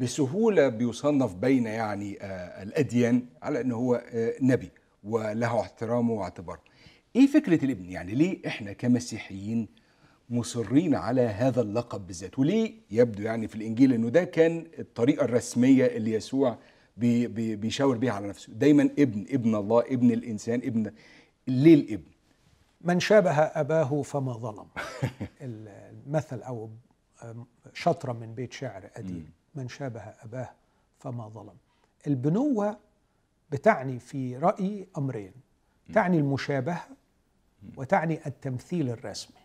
[0.00, 4.02] بسهولة بيصنف بين يعني آه، الأديان على إنه هو
[4.40, 4.70] نبي
[5.04, 6.60] وله احترامه واعتباره.
[7.16, 9.68] إيه فكرة الابن؟ يعني ليه إحنا كمسيحيين
[10.30, 15.86] مصرين على هذا اللقب بالذات؟ وليه يبدو يعني في الإنجيل إنه ده كان الطريقة الرسمية
[15.86, 16.58] اللي يسوع
[16.96, 20.92] بي بي بيشاور بيها على نفسه، دايما ابن ابن الله ابن الإنسان ابن
[21.48, 22.10] ليه الابن؟
[22.80, 24.66] من شابه أباه فما ظلم.
[25.40, 26.70] المثل أو
[27.72, 30.50] شطرة من بيت شعر قديم من شابه أباه
[30.98, 31.56] فما ظلم.
[32.06, 32.78] البنوة
[33.50, 35.32] بتعني في رايي أمرين.
[35.94, 36.88] تعني المشابهة
[37.76, 39.44] وتعني التمثيل الرسمي.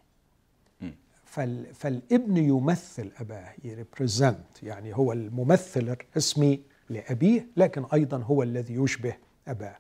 [1.26, 9.14] فال فالابن يمثل أباه يريبريزنت يعني هو الممثل الرسمي لأبيه لكن أيضا هو الذي يشبه
[9.48, 9.76] أباه.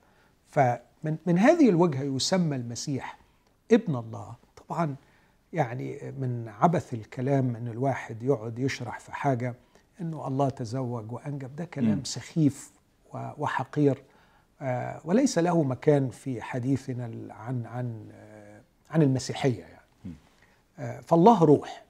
[0.47, 3.17] فمن من هذه الوجهة يسمى المسيح
[3.71, 4.35] ابن الله.
[4.67, 4.95] طبعا
[5.53, 9.55] يعني من عبث الكلام إن الواحد يقعد يشرح في حاجة
[10.01, 12.03] إنه الله تزوج وأنجب ده كلام.
[12.03, 12.71] سخيف
[13.13, 14.03] وحقير.
[14.61, 20.15] آه، وليس له مكان في حديثنا عن عن آه، عن المسيحية يعني.
[20.79, 21.83] آه، فالله روح.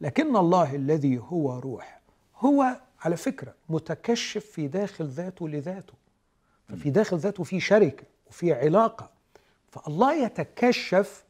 [0.00, 2.00] لكن الله الذي هو روح
[2.38, 5.92] هو على فكرة متكشف في داخل ذاته لذاته.
[6.68, 9.10] ففي داخل ذاته في شركة وفي علاقة.
[9.70, 11.24] فالله يتكشف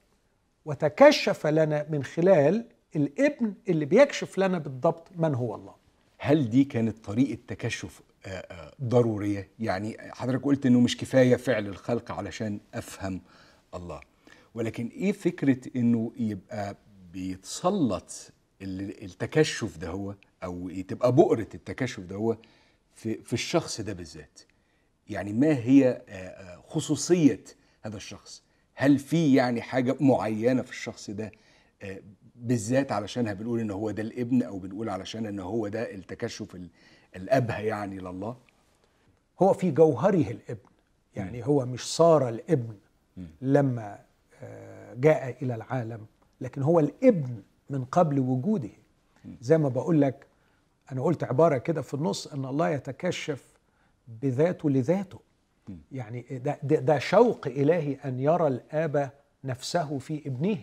[0.65, 2.65] وتكشف لنا من خلال
[2.97, 5.75] الابن اللي بيكشف لنا بالضبط من هو الله.
[6.19, 11.67] هل دي كانت طريقة تكشف آه، آه، ضرورية؟ يعني حضرتك قلت إنه مش كفاية فعل
[11.67, 13.21] الخلق علشان أفهم
[13.75, 14.01] الله.
[14.55, 16.77] ولكن إيه فكرة إنه يبقى
[17.13, 18.33] بيتسلط
[18.65, 22.37] التكشف ده هو أو تبقى بؤرة التكشف ده هو
[22.95, 24.41] في, في الشخص ده بالذات.
[25.09, 26.03] يعني ما هي
[26.69, 27.45] خصوصية
[27.83, 28.43] هذا الشخص؟
[28.75, 31.33] هل في يعني حاجة معينة في الشخص ده
[32.37, 36.69] بالذات علشانها بنقول إن هو ده الابن أو بنقول علشان إن هو ده التكشف ال-
[37.17, 38.37] الابهى يعني لله؟
[39.43, 40.69] هو في جوهره الابن.
[41.17, 42.75] يعني هو مش صار الابن
[43.43, 43.99] لما
[44.43, 46.07] آه، جاء إلى العالم
[46.41, 47.43] لكن هو الابن
[47.75, 48.71] من قبل وجوده.
[49.41, 50.27] زي ما بقول لك
[50.93, 53.45] أنا قلت عبارة كده في النص إن الله يتكشف
[54.23, 55.21] بذاته لذاته.
[55.93, 59.11] يعني ده, ده, شوق إلهي أن يرى الآب
[59.45, 60.59] نفسه في ابنه.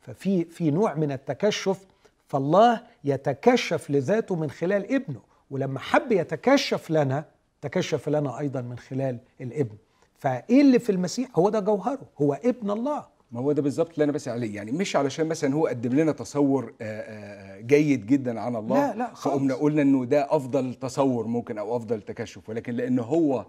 [0.00, 1.86] ففي في نوع من التكشف
[2.26, 5.20] فالله يتكشف لذاته من خلال ابنه.
[5.50, 7.24] ولما حب يتكشف لنا
[7.60, 9.76] تكشف لنا أيضا من خلال الابن.
[10.18, 13.06] فإيه اللي في المسيح؟ هو ده جوهره هو ابن الله.
[13.32, 16.12] ما هو ده بالظبط اللي أنا بسأل عليه يعني مش علشان مثلا هو قدم لنا
[16.12, 19.34] تصور آه، آه، جيد جدا عن الله لا، لا، خالص.
[19.36, 23.46] فقمنا قلنا إنه ده أفضل تصور ممكن أو أفضل تكشف ولكن لأن هو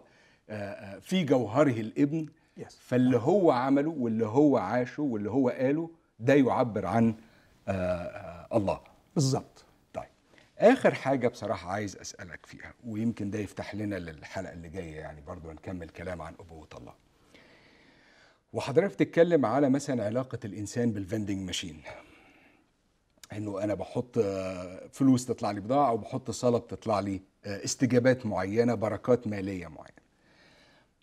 [0.50, 2.26] آه، في جوهره الإبن.
[2.80, 7.14] فاللي هو عمله واللي هو عاشه واللي هو قاله ده يعبر عن
[8.54, 8.80] الله
[9.16, 10.04] بالظبط طيب
[10.60, 15.52] آخر حاجة بصراحة عايز أسألك فيها ويمكن ده يفتح لنا للحلقة اللي جاية يعني برضو
[15.52, 16.94] نكمل كلام عن أبوة الله
[18.54, 21.82] وحضرتك بتتكلم على مثلا علاقة الإنسان بالفندنج ماشين
[23.38, 28.26] إنه أنا بحط آه، فلوس تطلع لي بضاعة أو بحط صلاه بتطلع لي آه، استجابات
[28.26, 30.00] معينة بركات مالية معينة.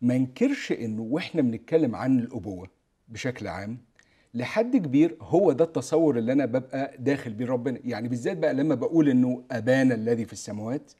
[0.03, 2.69] ما انكرش إنه وإحنا بنتكلم عن الأبوة
[3.09, 3.79] بشكل عام
[4.35, 7.79] لحد كبير هو ده التصور اللي أنا ببقى داخل بيه ربنا.
[7.85, 10.93] يعني بالذات بقى لما بقول إنه أبانا الذي في السماوات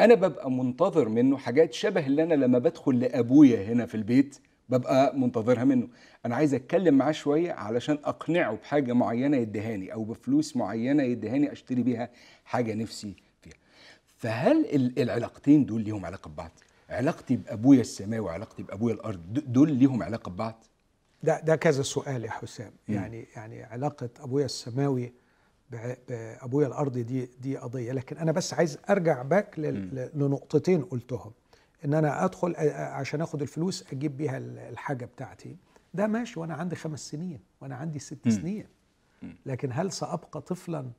[0.00, 4.38] أنا ببقى منتظر منه حاجات شبه اللي أنا لما بدخل لأبويا هنا في البيت
[4.76, 5.88] ببقى منتظرها منه.
[6.26, 11.82] أنا عايز أتكلم معاه شوية علشان أقنعه بحاجة معينة يديهاني أو بفلوس معينة يديهاني أشتري
[11.82, 12.08] بيها
[12.44, 13.54] حاجة نفسي فيها.
[14.16, 16.50] فهل ال- العلاقتين دول ليهم علاقة ببعض؟
[16.90, 20.64] علاقتي بأبويا السماوي وعلاقتي بأبويا الأرض دول ليهم علاقة ببعض؟
[21.22, 22.72] ده ده كذا سؤال يا حسام.
[22.88, 25.12] يعني يعني علاقة أبويا السماوي
[25.70, 27.92] بأبويا الارضي دي دي قضية.
[27.92, 29.58] لكن أنا بس عايز أرجع باك
[30.14, 31.32] لنقطتين قلتهم.
[31.84, 35.56] إن أنا أدخل عشان آخد الفلوس أجيب بيها ال- الحاجة بتاعتي.
[35.94, 38.28] ده ماشي وأنا عندي خمس سنين وأنا عندي ست.
[38.28, 38.66] سنين.
[39.46, 40.90] لكن هل سأبقى طفلا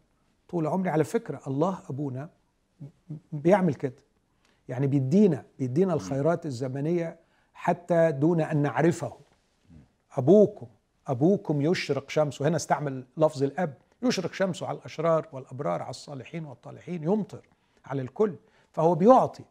[0.50, 2.30] طول عمري؟ على فكرة الله أبونا
[3.32, 3.96] بيعمل كده.
[4.68, 7.20] يعني بيدينا بيدينا الخيرات الزمنية
[7.54, 9.18] حتى دون أن نعرفه.
[10.12, 10.68] أبوكم
[11.08, 12.48] أبوكم يشرق شمسه.
[12.48, 13.74] هنا استعمل لفظ الأب.
[14.04, 17.42] يشرق شمسه على الأشرار والأبرار على الصالحين والطالحين يمطر
[17.86, 18.36] على الكل.
[18.72, 19.44] فهو بيعطي.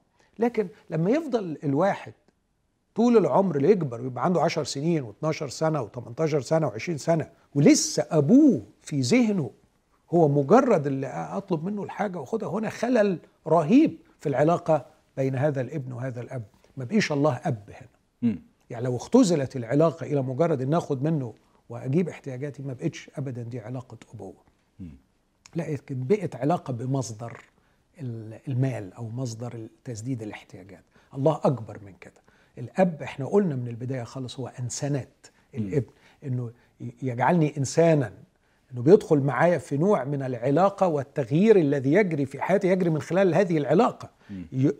[0.42, 2.12] لكن لما يفضل الواحد
[2.94, 8.06] طول العمر اللي يكبر ويبقى عنده 10 سنين و12 سنة و18 سنة و20 سنة ولسه
[8.10, 9.50] أبوه في ذهنه
[10.10, 14.86] هو مجرد اللي أطلب منه الحاجة وأخدها هنا خلل رهيب في العلاقة
[15.16, 16.42] بين هذا الابن وهذا الأب.
[16.76, 17.88] ما بقيش الله أب هنا.
[18.22, 18.42] مم.
[18.70, 21.34] يعني لو اختزلت العلاقة إلى مجرد إن آخد منه
[21.68, 24.34] وأجيب احتياجاتي ما بقتش ابدا دي علاقة أبوه.
[25.54, 27.40] لا بقت علاقة بمصدر.
[28.48, 30.84] المال أو مصدر تسديد الاحتياجات.
[31.14, 32.22] الله أكبر من كده.
[32.58, 35.26] الأب إحنا قلنا من البداية خالص هو إنسانات.
[35.54, 35.90] الابن
[36.24, 36.50] إنه
[37.02, 38.12] يجعلني إنسانا.
[38.72, 43.34] إنه بيدخل معايا في نوع من العلاقة والتغيير الذي يجري في حياتي يجري من خلال
[43.34, 44.10] هذه العلاقة.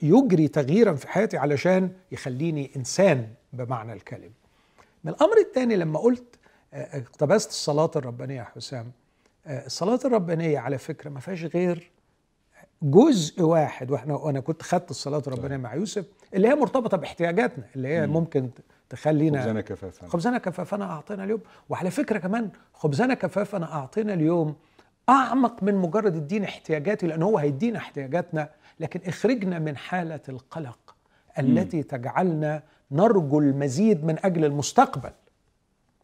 [0.03, 4.33] يجري تغييرا في حياتي علشان يخليني إنسان بمعنى الكلمة.
[5.05, 6.25] من الأمر الثاني لما قلت
[6.75, 8.93] آه، اقتبست الصلاة الربانية يا حسام.
[9.47, 11.91] آه، الصلاة الربانية على فكرة ما فيهاش غير
[12.83, 16.05] جزء واحد وإحنا وأنا كنت خدت الصلاة الربانيه مع يوسف
[16.35, 18.51] اللي هي مرتبطة باحتياجاتنا اللي هي ممكن
[18.91, 21.41] تخلينا خبزنا كفافا خبزنا كفافنا أعطينا اليوم.
[21.69, 24.57] وعلى فكرة كمان خبزنا كفافنا أعطينا اليوم
[25.09, 28.49] أعمق من مجرد الدين احتياجاتي لأن هو هيدينا احتياجاتنا
[28.81, 30.95] لكن اخرجنا من حالة القلق
[31.39, 35.11] التي تجعلنا نرجو المزيد من أجل المستقبل.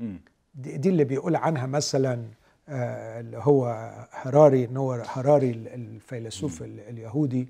[0.00, 0.20] مم.
[0.54, 2.24] دي, اللي بيقول عنها مثلا
[2.68, 7.48] اللي هو هراري إن هو هراري ال- الفيلسوف ال- اليهودي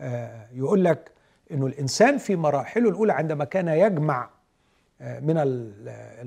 [0.00, 1.10] آه، يقول لك
[1.52, 4.28] إنه الإنسان في مراحله الأولى عندما كان يجمع
[5.00, 5.34] آه، من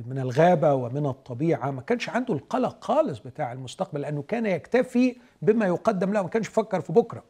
[0.09, 5.65] من الغابة ومن الطبيعة ما كانش عنده القلق خالص بتاع المستقبل لأنه كان يكتفي بما
[5.65, 7.23] يقدم له ما كانش يفكر في بكرة.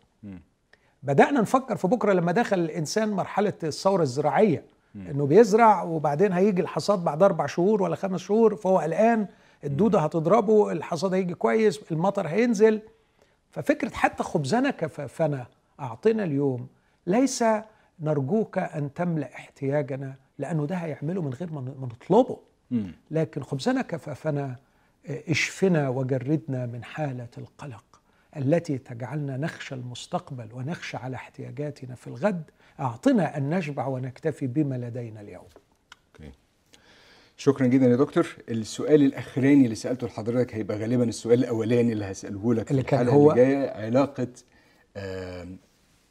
[1.03, 4.63] بدأنا نفكر في بكرة لما دخل الإنسان مرحلة الثورة الزراعية.
[4.95, 9.27] إنه بيزرع وبعدين هيجي الحصاد بعد أربع شهور ولا خمس شهور فهو قلقان
[9.63, 12.81] الدودة هتضربه الحصاد هيجي كويس المطر هينزل.
[13.51, 15.47] ففكرة حتى خبزنا كفافنا
[15.79, 16.67] أعطنا اليوم
[17.07, 17.43] ليس
[17.99, 22.37] نرجوك أن تملأ احتياجنا لأنه ده هيعمله من غير ما نطلبه.
[23.11, 24.55] لكن خبزنا كفافنا
[25.09, 27.83] آه، اشفنا وجردنا من حالة القلق
[28.37, 32.43] التي تجعلنا نخشى المستقبل ونخشى على احتياجاتنا في الغد.
[32.79, 35.43] أعطنا أن نشبع ونكتفي بما لدينا اليوم.
[37.37, 38.27] شكرا جدا يا دكتور.
[38.49, 43.31] السؤال الأخراني اللي سألته لحضرتك هيبقى غالبا السؤال الأولاني اللي هساله لك اللي كان هو؟
[43.31, 43.69] اللي جاية.
[43.85, 44.27] علاقة
[44.97, 45.57] آم،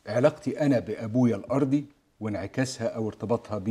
[0.07, 1.87] علاقتي أنا بأبويا الأرضي
[2.20, 3.62] وانعكاسها أو ارتباطها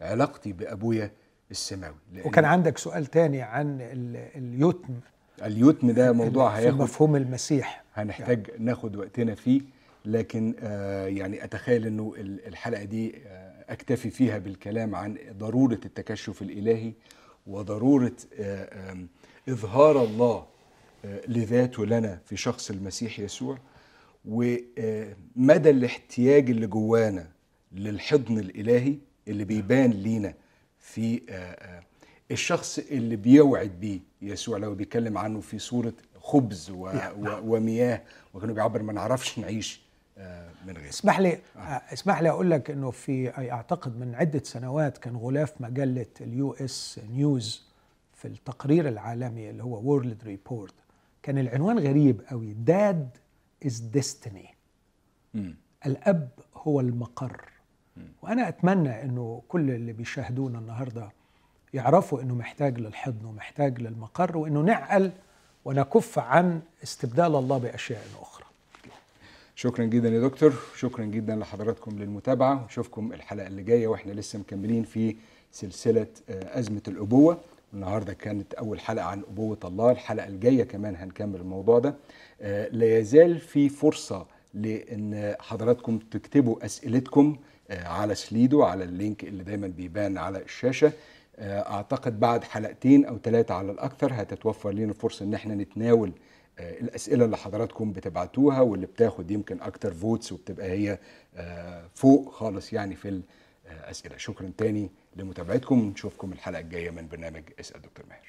[0.00, 1.10] بعلاقتي بأبويا
[1.50, 1.94] السماوي.
[2.24, 4.94] وكان عندك سؤال تاني عن ال- اليتم.
[5.42, 7.84] اليتم ده موضوع في هياخد مفهوم المسيح.
[7.94, 9.60] هنحتاج ناخد وقتنا فيه.
[10.04, 16.42] لكن آه، يعني أتخيل إنه ال- الحلقة دي آه، أكتفي فيها بالكلام عن ضرورة التكشف
[16.42, 16.92] الإلهي
[17.46, 18.96] وضرورة آه،
[19.48, 20.46] إظهار الله
[21.04, 23.58] آه، لذاته لنا في شخص المسيح يسوع.
[24.24, 27.30] ومدى الاحتياج اللي جوانا
[27.72, 28.98] للحضن الإلهي
[29.28, 30.34] اللي بيبان لينا
[30.78, 31.82] في آه، آه،
[32.30, 34.58] الشخص اللي بيوعد بيه يسوع.
[34.58, 36.86] لو بيتكلم عنه في صورة خبز و...
[37.18, 37.38] و...
[37.42, 38.02] ومياه
[38.34, 39.80] وكأنه بيعبر ما نعرفش نعيش.
[39.80, 39.87] آه،
[40.66, 40.88] من غير.
[40.88, 41.60] اسمح لي آه.
[41.92, 47.00] اسمح لي أقول لك إنه في أعتقد من عدة سنوات كان غلاف مجلة ال US
[47.10, 47.68] News
[48.14, 50.74] في التقرير العالمي اللي هو World Report
[51.22, 53.08] كان العنوان غريب قوي Dad
[53.66, 54.54] is Destiny.
[55.86, 57.44] الأب هو المقر.
[58.22, 61.10] وأنا أتمنى إنه كل اللي بيشاهدونا النهارده
[61.74, 65.12] يعرفوا إنه محتاج للحضن ومحتاج للمقر وإنه نعقل
[65.64, 68.37] ونكف عن استبدال الله بأشياء أخرى.
[69.58, 70.52] شكرا جدا يا دكتور.
[70.76, 72.62] شكرا جدا لحضراتكم للمتابعة.
[72.62, 75.16] ونشوفكم الحلقة اللي جاية وإحنا لسه مكملين في
[75.52, 77.38] سلسلة آه، أزمة الأبوة.
[77.74, 79.90] النهاردة كانت أول حلقة عن أبوة الله.
[79.90, 81.94] الحلقة الجاية كمان هنكمل الموضوع ده.
[82.40, 87.36] آه، لا يزال في فرصة لأن حضراتكم تكتبوا أسئلتكم
[87.70, 90.92] آه، على Slido على ال link اللي دايما بيبان على الشاشة.
[91.38, 96.12] آه، أعتقد بعد حلقتين أو ثلاثة على الأكثر هتتوفر لنا فرصة إن إحنا نتناول
[96.60, 100.98] الأسئلة اللي حضراتكم بتبعتوها واللي بتاخد يمكن أكتر votes وبتبقى هي
[101.36, 103.22] آه، فوق خالص يعني في
[103.66, 104.16] الأسئلة.
[104.16, 105.78] شكرا تاني لمتابعتكم.
[105.80, 108.28] نشوفكم الحلقة الجاية من برنامج اسأل دكتور ماهر.